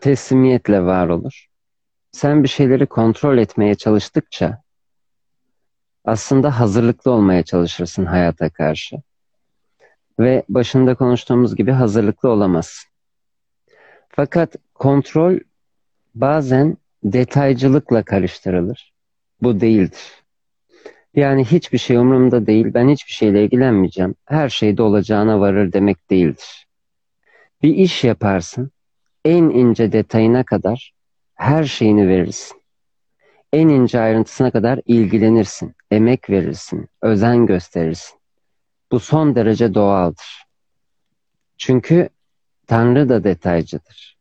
[0.01, 1.47] teslimiyetle var olur.
[2.11, 4.63] Sen bir şeyleri kontrol etmeye çalıştıkça
[6.05, 8.97] aslında hazırlıklı olmaya çalışırsın hayata karşı.
[10.19, 12.89] Ve başında konuştuğumuz gibi hazırlıklı olamazsın.
[14.09, 15.39] Fakat kontrol
[16.15, 18.93] bazen detaycılıkla karıştırılır.
[19.41, 20.23] Bu değildir.
[21.15, 26.67] Yani hiçbir şey umurumda değil, ben hiçbir şeyle ilgilenmeyeceğim, her şeyde olacağına varır demek değildir.
[27.63, 28.71] Bir iş yaparsın,
[29.25, 30.93] en ince detayına kadar
[31.35, 32.61] her şeyini verirsin.
[33.53, 38.19] En ince ayrıntısına kadar ilgilenirsin, emek verirsin, özen gösterirsin.
[38.93, 40.45] Bu son derece doğaldır.
[41.57, 42.09] Çünkü
[42.67, 44.17] Tanrı da detaycıdır.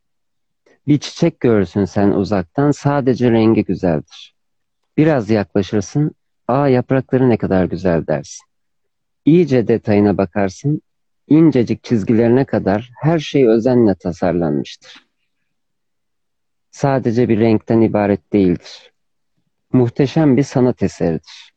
[0.87, 4.35] Bir çiçek görürsün sen uzaktan sadece rengi güzeldir.
[4.96, 6.11] Biraz yaklaşırsın,
[6.48, 8.46] aa yaprakları ne kadar güzel dersin.
[9.24, 10.82] İyice detayına bakarsın,
[11.28, 15.06] incecik çizgilerine kadar her şey özenle tasarlanmıştır.
[16.70, 18.92] Sadece bir renkten ibaret değildir.
[19.72, 21.54] Muhteşem bir sanat eseridir.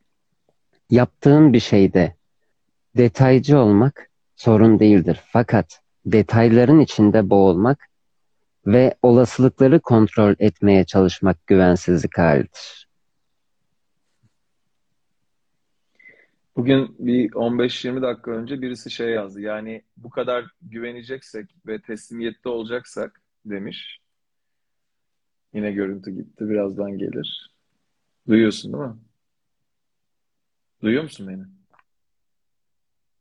[0.89, 2.14] Yaptığın bir şeyde
[2.97, 5.21] detaycı olmak sorun değildir.
[5.27, 7.89] Fakat detayların içinde boğulmak
[8.65, 12.87] ve olasılıkları kontrol etmeye çalışmak güvensizlik halidir.
[16.55, 19.41] Bugün bir 15-20 dakika önce birisi şey yazdı.
[19.41, 23.99] Yani bu kadar güveneceksek ve teslimiyette olacaksak demiş.
[25.53, 26.49] Yine görüntü gitti.
[26.49, 27.51] Birazdan gelir.
[28.27, 28.95] Duyuyorsun değil mi?
[30.81, 31.43] Duyuyor musun beni?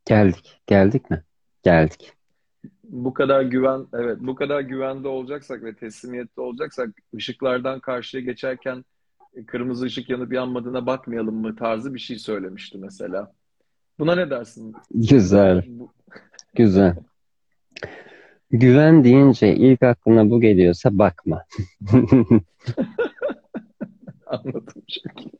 [0.05, 0.61] Geldik.
[0.67, 1.23] Geldik mi?
[1.63, 2.13] Geldik.
[2.83, 8.85] Bu kadar güven, evet, bu kadar güvende olacaksak ve teslimiyette olacaksak ışıklardan karşıya geçerken
[9.47, 13.31] kırmızı ışık yanıp yanmadığına bakmayalım mı tarzı bir şey söylemişti mesela.
[13.99, 14.75] Buna ne dersin?
[14.91, 15.63] Güzel.
[15.67, 15.91] Bu-
[16.53, 16.95] Güzel.
[18.51, 21.43] Güven deyince ilk aklına bu geliyorsa bakma.
[24.25, 25.34] Anladım çok iyi.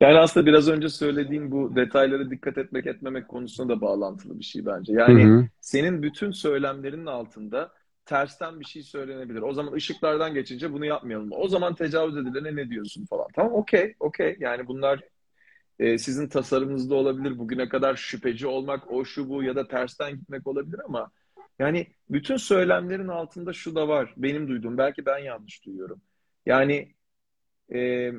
[0.00, 4.66] Yani aslında biraz önce söylediğim bu detaylara dikkat etmek etmemek konusuna da bağlantılı bir şey
[4.66, 4.92] bence.
[5.06, 5.48] Hı Yani hı.
[5.60, 7.72] senin bütün söylemlerinin altında
[8.04, 9.42] tersten bir şey söylenebilir.
[9.42, 11.28] O zaman ışıklardan geçince bunu yapmayalım.
[11.32, 13.26] O zaman tecavüz edilene ne diyorsun falan.
[13.34, 14.36] Tamam okey okey.
[14.40, 15.00] Yani bunlar
[15.78, 17.38] e, sizin tasarımınızda olabilir.
[17.38, 21.10] Bugüne kadar şüpheci olmak, o şu bu ya da tersten gitmek olabilir ama
[21.58, 24.14] yani bütün söylemlerin altında şu da var.
[24.16, 24.78] Benim duyduğum.
[24.78, 26.02] Belki ben yanlış duyuyorum.
[26.46, 26.94] Yani
[27.74, 28.12] e,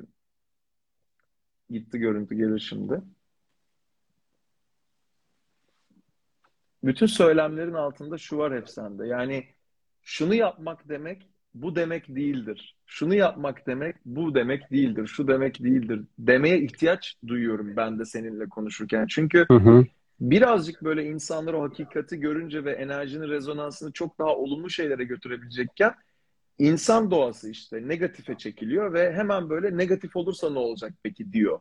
[1.69, 3.01] gitti görüntü gelir şimdi.
[6.83, 9.07] Bütün söylemlerin altında şu var hep sende.
[9.07, 9.45] Yani
[10.01, 12.75] şunu yapmak demek bu demek değildir.
[12.85, 15.07] Şunu yapmak demek bu demek değildir.
[15.07, 16.01] Şu demek değildir.
[16.19, 19.07] Demeye ihtiyaç duyuyorum ben de seninle konuşurken.
[19.07, 19.85] Çünkü Hı hı.
[20.19, 25.93] birazcık böyle insanlar o hakikati görünce ve enerjinin rezonansını çok daha olumlu şeylere götürebilecekken
[26.59, 31.59] insan doğası işte negatife çekiliyor ve hemen böyle negatif olursa ne olacak peki diyor.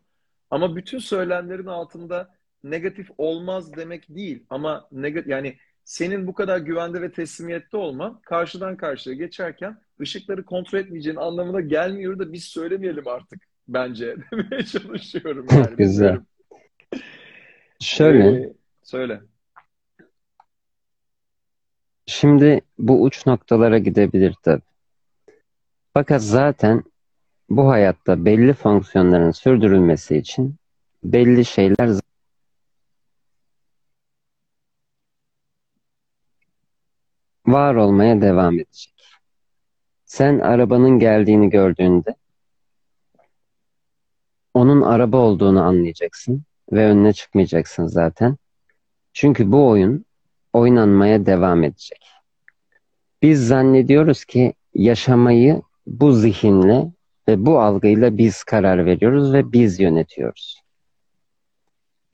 [0.50, 2.34] Ama bütün söylemlerin altında
[2.64, 8.76] negatif olmaz demek değil ama negatif yani senin bu kadar güvende ve teslimiyette olman karşıdan
[8.76, 15.46] karşıya geçerken ışıkları kontrol etmeyeceğin anlamına gelmiyor da biz söylemeyelim artık bence demeye çalışıyorum.
[15.50, 15.76] Yani.
[15.76, 16.20] Güzel.
[17.80, 18.28] Şöyle.
[18.28, 19.20] Ee, söyle.
[22.06, 24.62] Şimdi bu uç noktalara gidebilir tabii.
[25.98, 26.84] Fakat zaten
[27.50, 30.56] bu hayatta belli fonksiyonların sürdürülmesi için
[31.04, 32.00] belli şeyler
[37.46, 38.94] var olmaya devam edecek.
[40.04, 42.14] Sen arabanın geldiğini gördüğünde
[44.54, 46.42] onun araba olduğunu anlayacaksın
[46.72, 48.36] ve önüne çıkmayacaksın zaten.
[49.12, 50.04] Çünkü bu oyun
[50.52, 52.10] oynanmaya devam edecek.
[53.22, 56.92] Biz zannediyoruz ki yaşamayı bu zihinle
[57.28, 60.62] ve bu algıyla biz karar veriyoruz ve biz yönetiyoruz.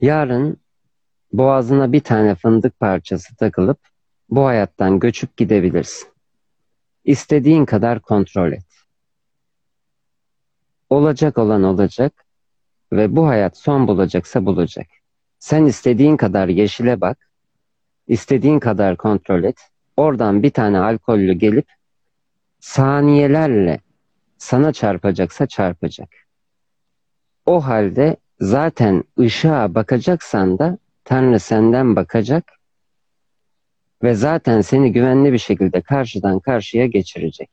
[0.01, 0.57] Yarın
[1.33, 3.79] boğazına bir tane fındık parçası takılıp
[4.29, 6.09] bu hayattan göçüp gidebilirsin.
[7.03, 8.65] İstediğin kadar kontrol et.
[10.89, 12.25] Olacak olan olacak
[12.91, 14.87] ve bu hayat son bulacaksa bulacak.
[15.39, 17.29] Sen istediğin kadar yeşile bak,
[18.07, 19.57] istediğin kadar kontrol et.
[19.97, 21.67] Oradan bir tane alkollü gelip
[22.65, 23.79] saniyelerle
[24.37, 26.09] sana çarpacaksa çarpacak.
[27.45, 32.51] O halde zaten ışığa bakacaksan da Tanrı senden bakacak
[34.03, 37.49] ve zaten seni güvenli bir şekilde karşıdan karşıya geçirecek.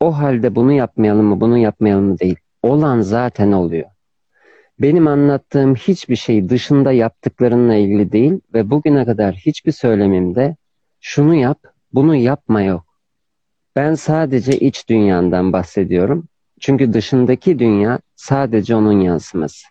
[0.00, 2.36] O halde bunu yapmayalım mı, bunu yapmayalım mı değil.
[2.62, 3.90] Olan zaten oluyor.
[4.78, 10.56] Benim anlattığım hiçbir şey dışında yaptıklarınla ilgili değil ve bugüne kadar hiçbir söylemimde
[11.00, 11.58] şunu yap,
[11.92, 12.83] bunu yapma yok.
[13.76, 16.28] Ben sadece iç dünyandan bahsediyorum.
[16.60, 19.66] Çünkü dışındaki dünya sadece onun yansıması.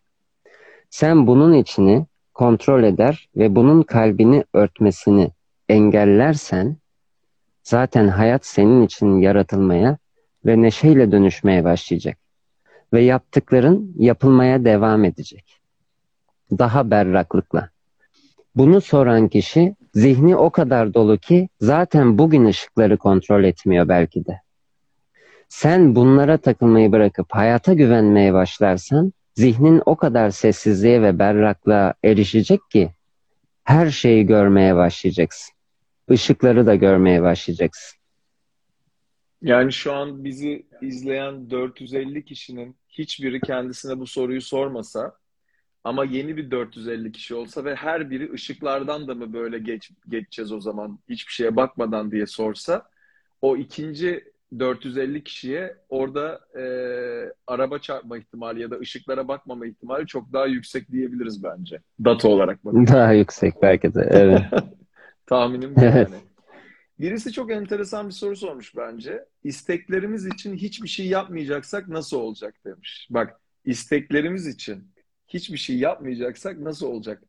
[0.89, 5.31] Sen bunun içini kontrol eder ve bunun kalbini örtmesini
[5.69, 6.77] engellersen
[7.63, 9.97] zaten hayat senin için yaratılmaya
[10.45, 12.17] ve neşeyle dönüşmeye başlayacak.
[12.93, 15.59] Ve yaptıkların yapılmaya devam edecek.
[16.51, 17.69] Daha berraklıkla.
[18.55, 24.41] Bunu soran kişi zihni o kadar dolu ki zaten bugün ışıkları kontrol etmiyor belki de.
[25.49, 32.91] Sen bunlara takılmayı bırakıp hayata güvenmeye başlarsan zihnin o kadar sessizliğe ve berraklığa erişecek ki
[33.63, 35.53] her şeyi görmeye başlayacaksın.
[36.09, 37.99] Işıkları da görmeye başlayacaksın.
[39.41, 45.17] Yani şu an bizi izleyen 450 kişinin hiçbiri kendisine bu soruyu sormasa
[45.83, 50.51] ama yeni bir 450 kişi olsa ve her biri ışıklardan da mı böyle geç, geçeceğiz
[50.51, 52.89] o zaman hiçbir şeye bakmadan diye sorsa
[53.41, 56.63] o ikinci 450 kişiye orada e,
[57.47, 61.79] araba çarpma ihtimali ya da ışıklara bakmama ihtimali çok daha yüksek diyebiliriz bence.
[62.05, 62.93] Data olarak bakınca.
[62.97, 64.41] Daha yüksek belki de evet.
[65.25, 66.09] Tahminim bu evet.
[66.11, 66.21] yani.
[66.99, 69.25] Birisi çok enteresan bir soru sormuş bence.
[69.43, 73.07] İsteklerimiz için hiçbir şey yapmayacaksak nasıl olacak demiş.
[73.09, 74.92] Bak isteklerimiz için
[75.33, 77.23] hiçbir şey yapmayacaksak nasıl olacak?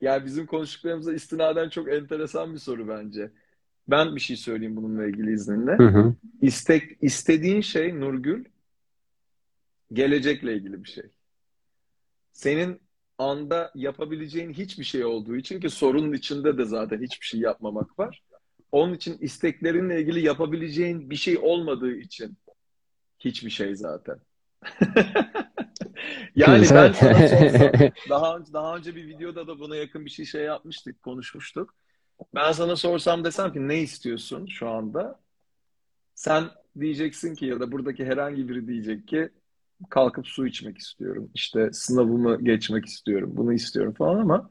[0.00, 3.30] Yani bizim konuştuklarımıza istinaden çok enteresan bir soru bence.
[3.88, 5.72] Ben bir şey söyleyeyim bununla ilgili izninle.
[5.72, 6.14] Hı hı.
[6.42, 8.44] İstek, istediğin şey Nurgül
[9.92, 11.04] gelecekle ilgili bir şey.
[12.32, 12.80] Senin
[13.18, 18.22] anda yapabileceğin hiçbir şey olduğu için ki sorunun içinde de zaten hiçbir şey yapmamak var.
[18.72, 22.36] Onun için isteklerinle ilgili yapabileceğin bir şey olmadığı için
[23.18, 24.16] hiçbir şey zaten.
[26.36, 27.70] yani ben sana sorsam,
[28.10, 31.74] daha, daha önce bir videoda da buna yakın bir şey şey yapmıştık, konuşmuştuk.
[32.34, 35.20] Ben sana sorsam desem ki ne istiyorsun şu anda?
[36.14, 36.44] Sen
[36.80, 39.30] diyeceksin ki ya da buradaki herhangi biri diyecek ki
[39.90, 41.30] kalkıp su içmek istiyorum.
[41.34, 43.30] İşte sınavımı geçmek istiyorum.
[43.32, 44.50] Bunu istiyorum falan ama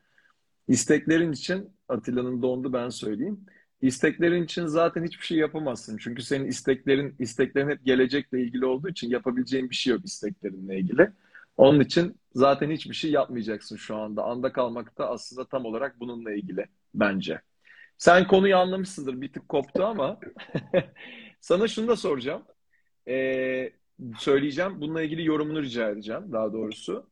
[0.67, 3.45] isteklerin için Atilla'nın dondu ben söyleyeyim.
[3.81, 5.97] İsteklerin için zaten hiçbir şey yapamazsın.
[5.97, 11.11] Çünkü senin isteklerin isteklerin hep gelecekle ilgili olduğu için yapabileceğin bir şey yok isteklerinle ilgili.
[11.57, 14.23] Onun için zaten hiçbir şey yapmayacaksın şu anda.
[14.23, 17.41] Anda kalmak da aslında tam olarak bununla ilgili bence.
[17.97, 19.21] Sen konuyu anlamışsındır.
[19.21, 20.19] Bir tık koptu ama
[21.41, 22.43] sana şunu da soracağım.
[23.07, 23.71] Ee,
[24.17, 24.81] söyleyeceğim.
[24.81, 27.09] Bununla ilgili yorumunu rica edeceğim daha doğrusu.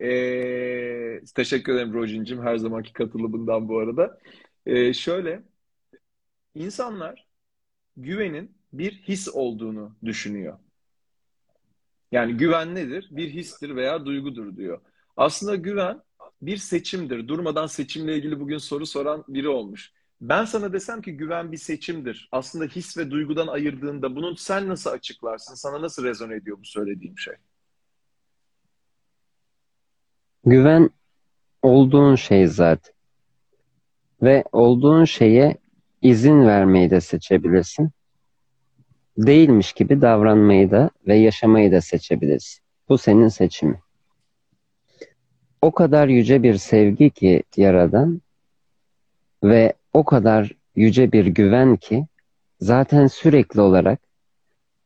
[0.00, 4.18] Ee, teşekkür ederim Rojin'cim her zamanki katılımından bu arada.
[4.66, 5.42] Ee, şöyle
[6.54, 7.26] insanlar
[7.96, 10.58] güvenin bir his olduğunu düşünüyor.
[12.12, 13.08] Yani güven nedir?
[13.10, 14.80] Bir histir veya duygudur diyor.
[15.16, 16.02] Aslında güven
[16.42, 17.28] bir seçimdir.
[17.28, 19.92] Durmadan seçimle ilgili bugün soru soran biri olmuş.
[20.20, 22.28] Ben sana desem ki güven bir seçimdir.
[22.32, 25.54] Aslında his ve duygudan ayırdığında bunu sen nasıl açıklarsın?
[25.54, 27.34] Sana nasıl rezon ediyor bu söylediğim şey?
[30.44, 30.90] Güven
[31.62, 32.94] olduğun şey zaten.
[34.22, 35.56] Ve olduğun şeye
[36.02, 37.90] izin vermeyi de seçebilirsin.
[39.26, 42.62] Değilmiş gibi davranmayı da ve yaşamayı da seçebilirsin.
[42.88, 43.78] Bu senin seçimin.
[45.62, 48.20] O kadar yüce bir sevgi ki Yaradan
[49.44, 52.06] ve o kadar yüce bir güven ki
[52.60, 54.00] zaten sürekli olarak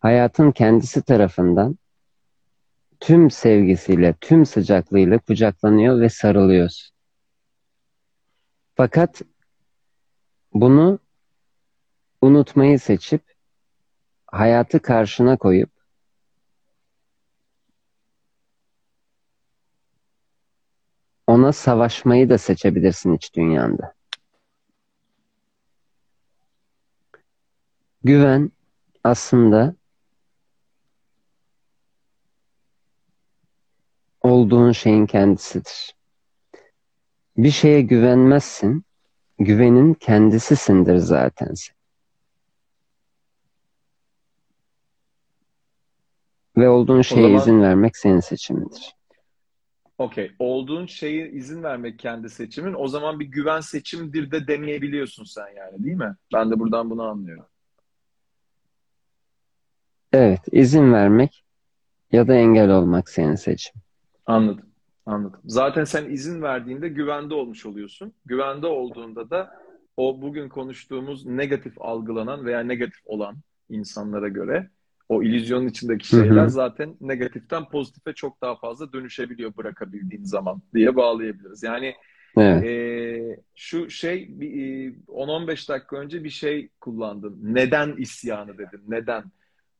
[0.00, 1.78] hayatın kendisi tarafından
[3.00, 6.94] tüm sevgisiyle, tüm sıcaklığıyla kucaklanıyor ve sarılıyorsun.
[8.74, 9.22] Fakat
[10.54, 10.98] bunu
[12.22, 13.33] unutmayı seçip
[14.34, 15.70] hayatı karşına koyup
[21.26, 23.94] ona savaşmayı da seçebilirsin iç dünyanda.
[28.04, 28.52] Güven
[29.04, 29.74] aslında
[34.22, 35.96] olduğun şeyin kendisidir.
[37.36, 38.84] Bir şeye güvenmezsin,
[39.38, 41.83] güvenin kendisisindir zaten sen.
[46.56, 48.94] Ve olduğun şeye zaman, izin vermek senin seçimindir.
[49.98, 50.32] Okey.
[50.38, 52.74] Olduğun şeye izin vermek kendi seçimin.
[52.78, 56.16] O zaman bir güven seçimdir de demeyebiliyorsun sen yani değil mi?
[56.34, 57.46] Ben de buradan bunu anlıyorum.
[60.12, 60.40] Evet.
[60.52, 61.44] izin vermek
[62.12, 63.74] ya da engel olmak senin seçim.
[64.26, 64.66] Anladım.
[65.06, 65.40] Anladım.
[65.44, 68.12] Zaten sen izin verdiğinde güvende olmuş oluyorsun.
[68.26, 69.60] Güvende olduğunda da
[69.96, 73.36] o bugün konuştuğumuz negatif algılanan veya negatif olan
[73.68, 74.70] insanlara göre
[75.08, 76.50] o illüzyonun içindeki şeyler hı hı.
[76.50, 81.62] zaten negatiften pozitife çok daha fazla dönüşebiliyor bırakabildiğin zaman diye bağlayabiliriz.
[81.62, 81.94] Yani
[82.36, 82.64] evet.
[82.64, 84.44] e, şu şey e,
[85.08, 87.38] 10-15 dakika önce bir şey kullandın.
[87.42, 88.82] Neden isyanı dedin?
[88.88, 89.24] Neden?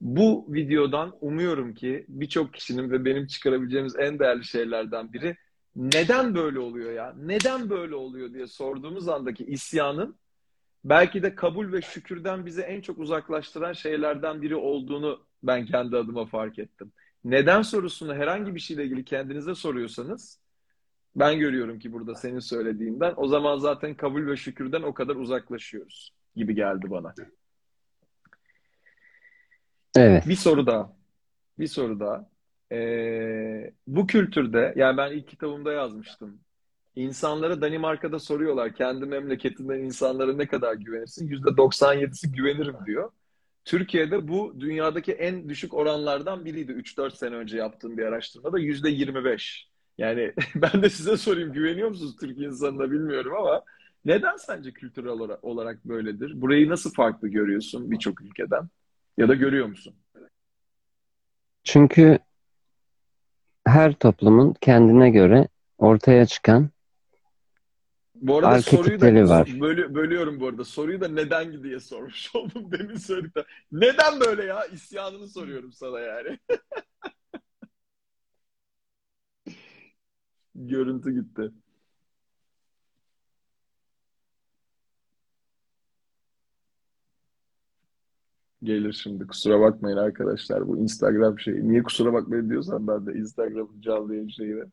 [0.01, 5.37] Bu videodan umuyorum ki birçok kişinin ve benim çıkarabileceğimiz en değerli şeylerden biri
[5.77, 7.15] neden böyle oluyor ya?
[7.19, 10.17] Neden böyle oluyor diye sorduğumuz andaki isyanın
[10.85, 16.27] belki de kabul ve şükürden bizi en çok uzaklaştıran şeylerden biri olduğunu ben kendi adıma
[16.27, 16.93] fark ettim.
[17.25, 20.41] Neden sorusunu herhangi bir şeyle ilgili kendinize soruyorsanız
[21.17, 26.13] ben görüyorum ki burada senin söylediğinden o zaman zaten kabul ve şükürden o kadar uzaklaşıyoruz
[26.37, 27.15] gibi geldi bana.
[29.97, 30.29] Evet.
[30.29, 30.97] Bir soru daha.
[31.59, 32.31] Bir soru daha.
[32.73, 36.41] Ee, bu kültürde, yani ben ilk kitabımda yazmıştım.
[36.97, 41.29] İnsanlara Danimarka'da soruyorlar kendi memleketinden insanlara ne kadar güvenirsin?
[41.29, 43.11] %97'si güvenirim diyor.
[43.65, 46.73] Türkiye'de bu dünyadaki en düşük oranlardan biriydi.
[46.73, 49.65] 3-4 sene önce yaptığım bir araştırmada %25.
[49.99, 53.63] Yani ben de size sorayım güveniyor musunuz Türk insanına bilmiyorum ama
[54.05, 56.41] neden sence kültürel olarak böyledir?
[56.41, 58.69] Burayı nasıl farklı görüyorsun birçok ülkeden?
[59.19, 59.95] Ya da görüyor musun?
[61.65, 62.19] Çünkü
[63.67, 66.71] her toplumun kendine göre ortaya çıkan
[68.15, 69.49] bu arada soruyu da var.
[69.61, 70.65] Bölü, bölüyorum bu arada.
[70.65, 73.45] Soruyu da neden diye sormuş oldum demin söyledikten.
[73.73, 74.65] Neden böyle ya?
[74.67, 76.39] İsyanını soruyorum sana yani.
[80.55, 81.51] Görüntü gitti.
[88.63, 89.27] Gelir şimdi.
[89.27, 90.69] Kusura bakmayın arkadaşlar.
[90.69, 91.69] Bu Instagram şeyi.
[91.69, 94.65] Niye kusura bakmayın diyorsan ben de Instagram'ın canlı yayın şeyine.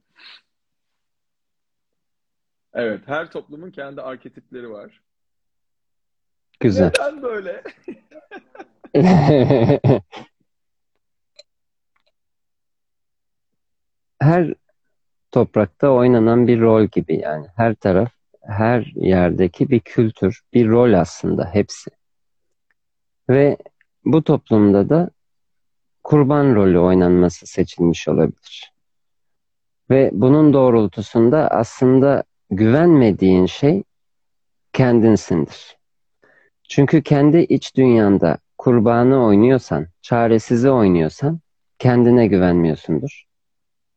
[2.73, 3.01] Evet.
[3.05, 5.01] Her toplumun kendi arketipleri var.
[6.59, 6.91] Güzel.
[6.99, 7.63] Neden böyle?
[14.21, 14.53] her
[15.31, 17.47] toprakta oynanan bir rol gibi yani.
[17.55, 18.11] Her taraf,
[18.41, 21.91] her yerdeki bir kültür, bir rol aslında hepsi.
[23.29, 23.57] Ve
[24.05, 25.09] bu toplumda da
[26.03, 28.73] kurban rolü oynanması seçilmiş olabilir.
[29.89, 33.83] Ve bunun doğrultusunda aslında güvenmediğin şey
[34.73, 35.77] kendinsindir.
[36.69, 41.39] Çünkü kendi iç dünyanda kurbanı oynuyorsan, çaresizi oynuyorsan
[41.79, 43.23] kendine güvenmiyorsundur.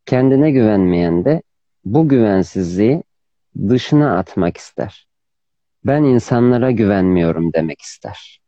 [0.07, 1.43] Kendine güvenmeyen de
[1.85, 3.03] bu güvensizliği
[3.69, 5.09] dışına atmak ister.
[5.85, 8.41] Ben insanlara güvenmiyorum demek ister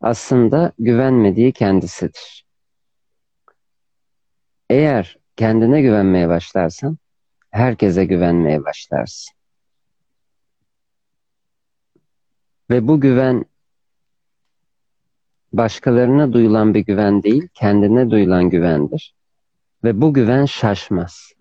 [0.00, 2.46] aslında güvenmediği kendisidir.
[4.70, 6.98] Eğer kendine güvenmeye başlarsan
[7.56, 9.36] herkese güvenmeye başlarsın.
[12.70, 13.44] Ve bu güven
[15.52, 19.14] başkalarına duyulan bir güven değil, kendine duyulan güvendir.
[19.84, 21.32] Ve bu güven şaşmaz.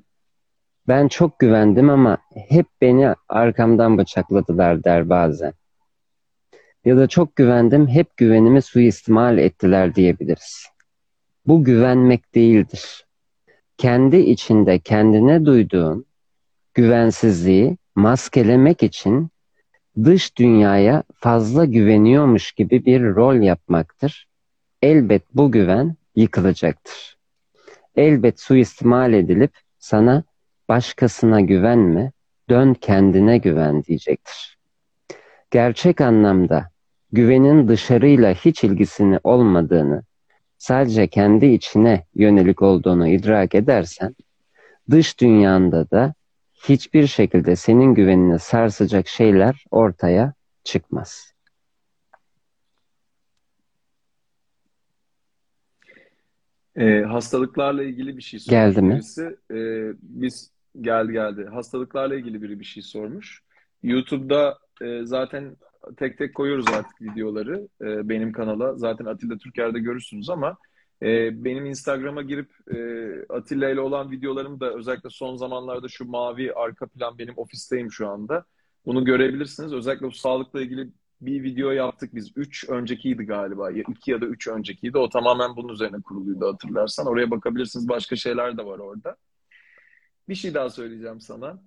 [0.88, 2.18] Ben çok güvendim ama
[2.50, 5.54] hep beni arkamdan bıçakladılar der bazen
[6.86, 10.68] ya da çok güvendim, hep güvenimi suistimal ettiler diyebiliriz.
[11.48, 13.05] Bu güvenmek değildir.
[13.78, 16.06] Kendi içinde kendine duyduğun
[16.74, 19.30] güvensizliği maskelemek için
[20.04, 24.28] dış dünyaya fazla güveniyormuş gibi bir rol yapmaktır.
[24.82, 27.18] Elbet bu güven yıkılacaktır.
[27.96, 30.24] Elbet suistimal edilip sana
[30.70, 32.12] başkasına güvenme,
[32.50, 34.58] dön kendine güven diyecektir.
[35.52, 36.70] Gerçek anlamda
[37.12, 40.04] güvenin dışarıyla hiç ilgisini olmadığını,
[40.58, 44.16] sadece kendi içine yönelik olduğunu idrak edersen,
[44.92, 46.14] dış dünyanda da
[46.54, 50.34] hiçbir şekilde senin güvenini sarsacak şeyler ortaya
[50.64, 51.36] çıkmaz.
[56.76, 58.94] E, hastalıklarla ilgili bir şey sormuş Geldi mi?
[58.94, 59.38] birisi.
[59.52, 59.58] E,
[60.02, 60.52] biz
[60.82, 61.46] geldi geldi.
[61.46, 63.44] Hastalıklarla ilgili biri bir şey sormuş.
[63.84, 65.56] YouTube'da e, zaten
[65.98, 68.78] tek tek koyuyoruz artık videoları e, benim kanala.
[68.78, 70.58] Zaten Atilla Türker'de görürsünüz ama
[71.02, 72.78] e, benim Instagram'a girip e,
[73.30, 78.08] Atilla ile olan videolarım da özellikle son zamanlarda şu mavi arka plan benim ofisteyim şu
[78.08, 78.46] anda.
[78.86, 79.74] Bunu görebilirsiniz.
[79.74, 80.90] Özellikle bu sağlıkla ilgili
[81.22, 82.32] bir video yaptık biz.
[82.36, 83.72] Üç öncekiydi galiba.
[83.72, 84.98] Ya iki ya da üç öncekiydi.
[84.98, 87.08] O tamamen bunun üzerine kuruluydu hatırlarsan.
[87.08, 87.90] Oraya bakabilirsiniz.
[87.90, 89.16] Başka şeyler de var orada.
[90.30, 91.64] Bir şey daha söyleyeceğim sana.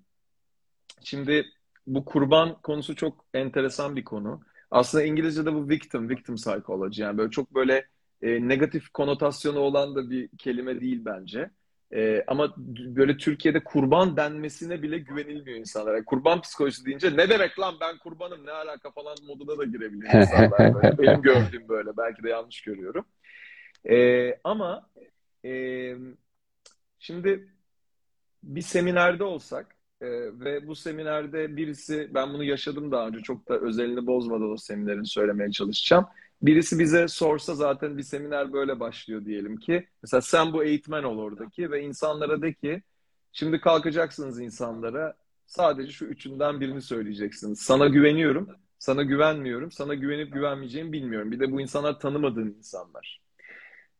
[1.03, 1.47] Şimdi
[1.89, 4.41] bu kurban konusu çok enteresan bir konu.
[4.71, 7.03] Aslında İngilizce'de bu victim, victim psychology.
[7.03, 7.87] Yani böyle çok böyle
[8.23, 11.51] e, negatif konotasyonu olan da bir kelime değil bence.
[11.95, 15.95] E, ama böyle Türkiye'de kurban denmesine bile güvenilmiyor insanlara.
[15.97, 20.15] Yani kurban psikolojisi deyince ne demek lan ben kurbanım ne alaka falan moduna da girebiliyor
[20.15, 20.75] insanlar.
[20.83, 20.99] Böyle.
[20.99, 21.97] Benim gördüğüm böyle.
[21.97, 23.05] Belki de yanlış görüyorum.
[23.91, 24.91] E, ama
[25.45, 25.95] e,
[26.99, 27.49] şimdi
[28.43, 30.07] bir seminerde olsak e,
[30.41, 35.03] ve bu seminerde birisi ben bunu yaşadım daha önce çok da özelini bozmadan o seminerin
[35.03, 36.07] söylemeye çalışacağım.
[36.43, 39.89] Birisi bize sorsa zaten bir seminer böyle başlıyor diyelim ki.
[40.03, 42.83] Mesela sen bu eğitmen ol oradaki ve insanlara de ki
[43.33, 45.15] şimdi kalkacaksınız insanlara
[45.47, 47.61] sadece şu üçünden birini söyleyeceksiniz.
[47.61, 51.33] Sana güveniyorum, sana güvenmiyorum, sana güvenip güvenmeyeceğimi bilmiyorum.
[51.33, 53.21] Bir de bu insanlar tanımadığın insanlar.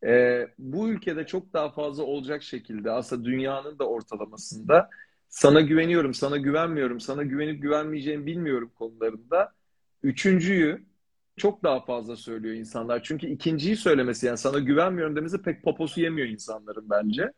[0.03, 4.89] Ee, bu ülkede çok daha fazla olacak şekilde aslında dünyanın da ortalamasında
[5.29, 9.53] sana güveniyorum, sana güvenmiyorum, sana güvenip güvenmeyeceğimi bilmiyorum konularında
[10.03, 10.85] üçüncüyü
[11.37, 13.03] çok daha fazla söylüyor insanlar.
[13.03, 17.31] Çünkü ikinciyi söylemesi yani sana güvenmiyorum demesi pek poposu yemiyor insanların bence.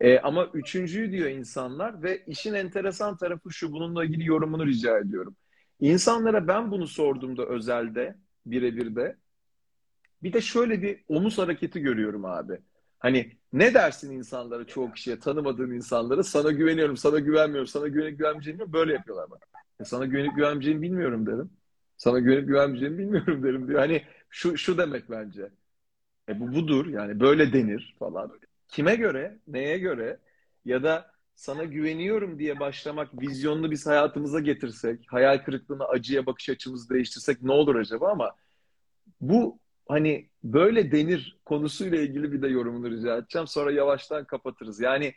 [0.00, 5.36] E, ama üçüncüyü diyor insanlar ve işin enteresan tarafı şu bununla ilgili yorumunu rica ediyorum.
[5.80, 8.16] İnsanlara ben bunu sorduğumda özelde
[8.46, 9.16] birebir de
[10.22, 12.58] bir de şöyle bir omuz hareketi görüyorum abi.
[12.98, 18.72] Hani ne dersin insanlara çoğu kişiye tanımadığın insanlara sana güveniyorum sana güvenmiyorum sana güvenip güvenmeyeceğimi
[18.72, 19.42] böyle yapıyorlar bak.
[19.80, 21.50] E, sana güvenip güvenmeyeceğimi bilmiyorum dedim.
[21.96, 23.80] Sana güvenip güvenmeyeceğimi bilmiyorum derim diyor.
[23.80, 25.50] Hani şu, şu demek bence.
[26.28, 28.32] E bu budur yani böyle denir falan.
[28.68, 30.18] Kime göre, neye göre
[30.64, 36.94] ya da sana güveniyorum diye başlamak, vizyonlu biz hayatımıza getirsek, hayal kırıklığına, acıya bakış açımızı
[36.94, 38.36] değiştirsek ne olur acaba ama
[39.20, 39.58] bu
[39.88, 43.46] hani böyle denir konusuyla ilgili bir de yorumunu rica edeceğim.
[43.46, 44.80] Sonra yavaştan kapatırız.
[44.80, 45.14] Yani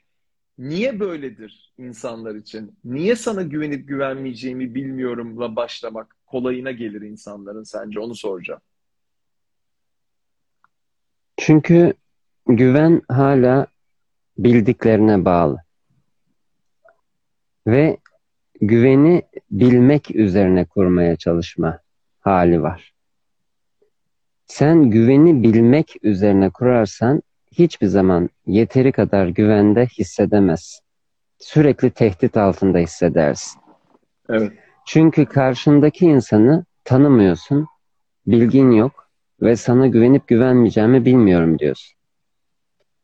[0.57, 2.78] niye böyledir insanlar için?
[2.84, 7.99] Niye sana güvenip güvenmeyeceğimi bilmiyorumla başlamak kolayına gelir insanların sence?
[7.99, 8.61] Onu soracağım.
[11.38, 11.93] Çünkü
[12.47, 13.67] güven hala
[14.38, 15.57] bildiklerine bağlı.
[17.67, 17.97] Ve
[18.61, 21.80] güveni bilmek üzerine kurmaya çalışma
[22.20, 22.93] hali var.
[24.50, 27.22] Sen güveni bilmek üzerine kurarsan
[27.52, 30.80] hiçbir zaman yeteri kadar güvende hissedemezsin.
[31.38, 33.62] Sürekli tehdit altında hissedersin.
[34.30, 34.52] Evet.
[34.86, 37.68] Çünkü karşındaki insanı tanımıyorsun,
[38.28, 39.10] bilgin yok
[39.41, 41.97] ve sana güvenip güvenmeyeceğimi bilmiyorum diyorsun.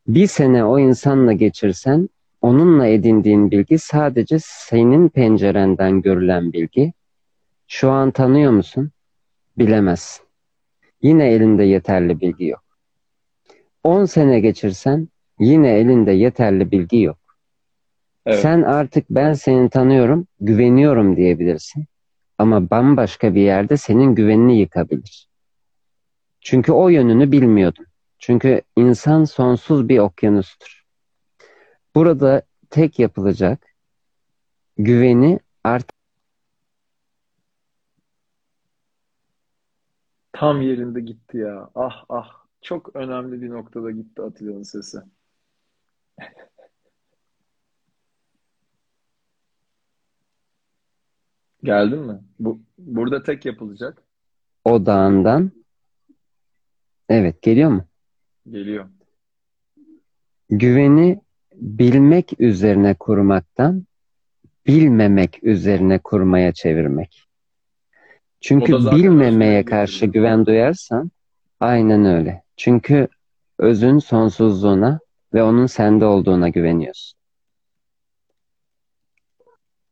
[0.07, 2.09] Bir sene o insanla geçirsen
[2.41, 6.93] onunla edindiğin bilgi sadece senin pencerenden görülen bilgi.
[7.67, 8.91] Şu an tanıyor musun?
[9.57, 10.24] Bilemezsin.
[11.01, 12.63] Yine elinde yeterli bilgi yok.
[13.83, 15.07] 10 sene geçirsen
[15.39, 17.17] yine elinde yeterli bilgi yok.
[18.25, 18.39] Evet.
[18.39, 21.85] Sen artık ben seni tanıyorum, güveniyorum diyebilirsin.
[22.37, 25.29] Ama bambaşka bir yerde senin güvenini yıkabilir.
[26.41, 27.85] Çünkü o yönünü bilmiyordun.
[28.19, 30.85] Çünkü insan sonsuz bir okyanustur.
[31.95, 33.75] Burada tek yapılacak
[34.77, 35.94] güveni artık
[40.35, 41.69] tam yerinde gitti ya.
[41.75, 42.45] Ah ah.
[42.61, 44.97] Çok önemli bir noktada gitti Atilla'nın sesi.
[51.63, 52.19] Geldin mi?
[52.39, 54.03] Bu burada tek yapılacak.
[54.65, 55.51] Odağından.
[57.09, 57.85] Evet, geliyor mu?
[58.49, 58.89] Geliyor.
[60.49, 61.21] Güveni
[61.53, 63.85] bilmek üzerine kurmaktan
[64.67, 67.24] bilmemek üzerine kurmaya çevirmek.
[68.41, 71.11] Çünkü bilmemeye karşı güven duyarsan
[71.59, 72.43] aynen öyle.
[72.57, 73.07] Çünkü
[73.59, 74.99] özün sonsuzluğuna
[75.33, 77.19] ve onun sende olduğuna güveniyorsun.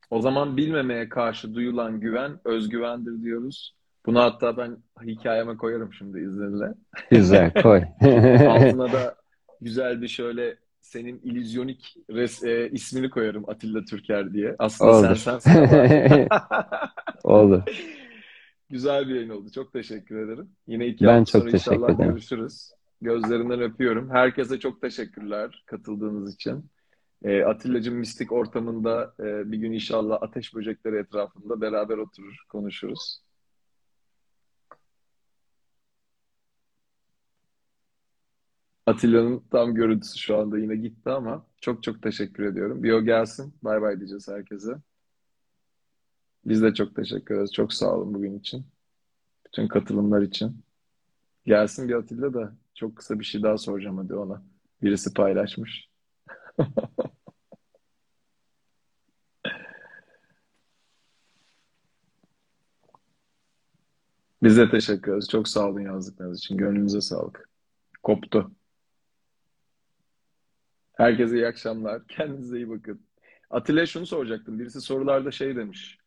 [0.10, 3.76] O zaman bilmemeye karşı duyulan güven özgüvendir diyoruz.
[4.06, 6.74] Bunu hatta ben hikayeme koyarım şimdi izninle.
[7.12, 7.82] Güzel, koy.
[8.48, 9.16] Altına da
[9.62, 14.56] güzel bir şöyle senin illüzyonik res, e, ismini koyarım Atilla Türker diye.
[14.60, 15.16] Aslında sen Olur.
[15.16, 16.30] sensin ama.
[17.24, 17.62] Olur.
[18.74, 19.52] Güzel bir yayın oldu.
[19.52, 20.50] Çok teşekkür ederim.
[20.68, 22.12] Yine iki Ben hafta çok sonra teşekkür inşallah ederim.
[22.12, 22.72] görüşürüz.
[23.02, 24.10] Gözlerinden öpüyorum.
[24.10, 26.66] Herkese çok teşekkürler katıldığınız için.
[27.24, 33.22] E, Atilla'cığım mistik ortamında e, bir gün inşallah ateş böcekleri etrafında beraber oturur, konuşuruz.
[38.86, 42.84] Atilla'nın tam görüntüsü şu anda yine gitti ama çok çok teşekkür ediyorum.
[42.84, 43.54] Bir o gelsin.
[43.64, 44.72] Bay bay diyeceğiz herkese.
[46.46, 47.54] Biz de çok teşekkür ederiz.
[47.54, 48.66] Çok sağ olun bugün için.
[49.46, 50.66] Bütün katılımlar için.
[51.46, 54.44] Gelsin bir Atilla da çok kısa bir şey daha soracağım hadi ona.
[54.82, 55.90] Birisi paylaşmış.
[64.44, 65.30] Biz de teşekkür ederiz.
[65.30, 66.58] Çok sağ olun yazdıklarınız için.
[66.58, 67.50] Gönlünüze sağlık.
[68.04, 68.52] Koptu.
[70.94, 72.08] Herkese iyi akşamlar.
[72.08, 73.06] Kendinize iyi bakın.
[73.50, 74.60] Atilla şunu soracaktım.
[74.60, 76.03] Birisi sorularda şey demiş.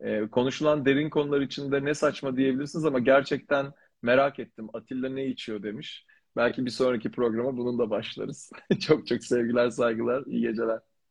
[0.00, 3.72] Ee, konuşulan derin konular içinde ne saçma diyebilirsiniz ama gerçekten
[4.02, 4.68] merak ettim.
[4.74, 6.06] Atilla ne içiyor demiş.
[6.36, 8.50] Belki bir sonraki programa bunun da başlarız.
[8.80, 10.80] Çok çok sevgiler, saygılar, iyi geceler.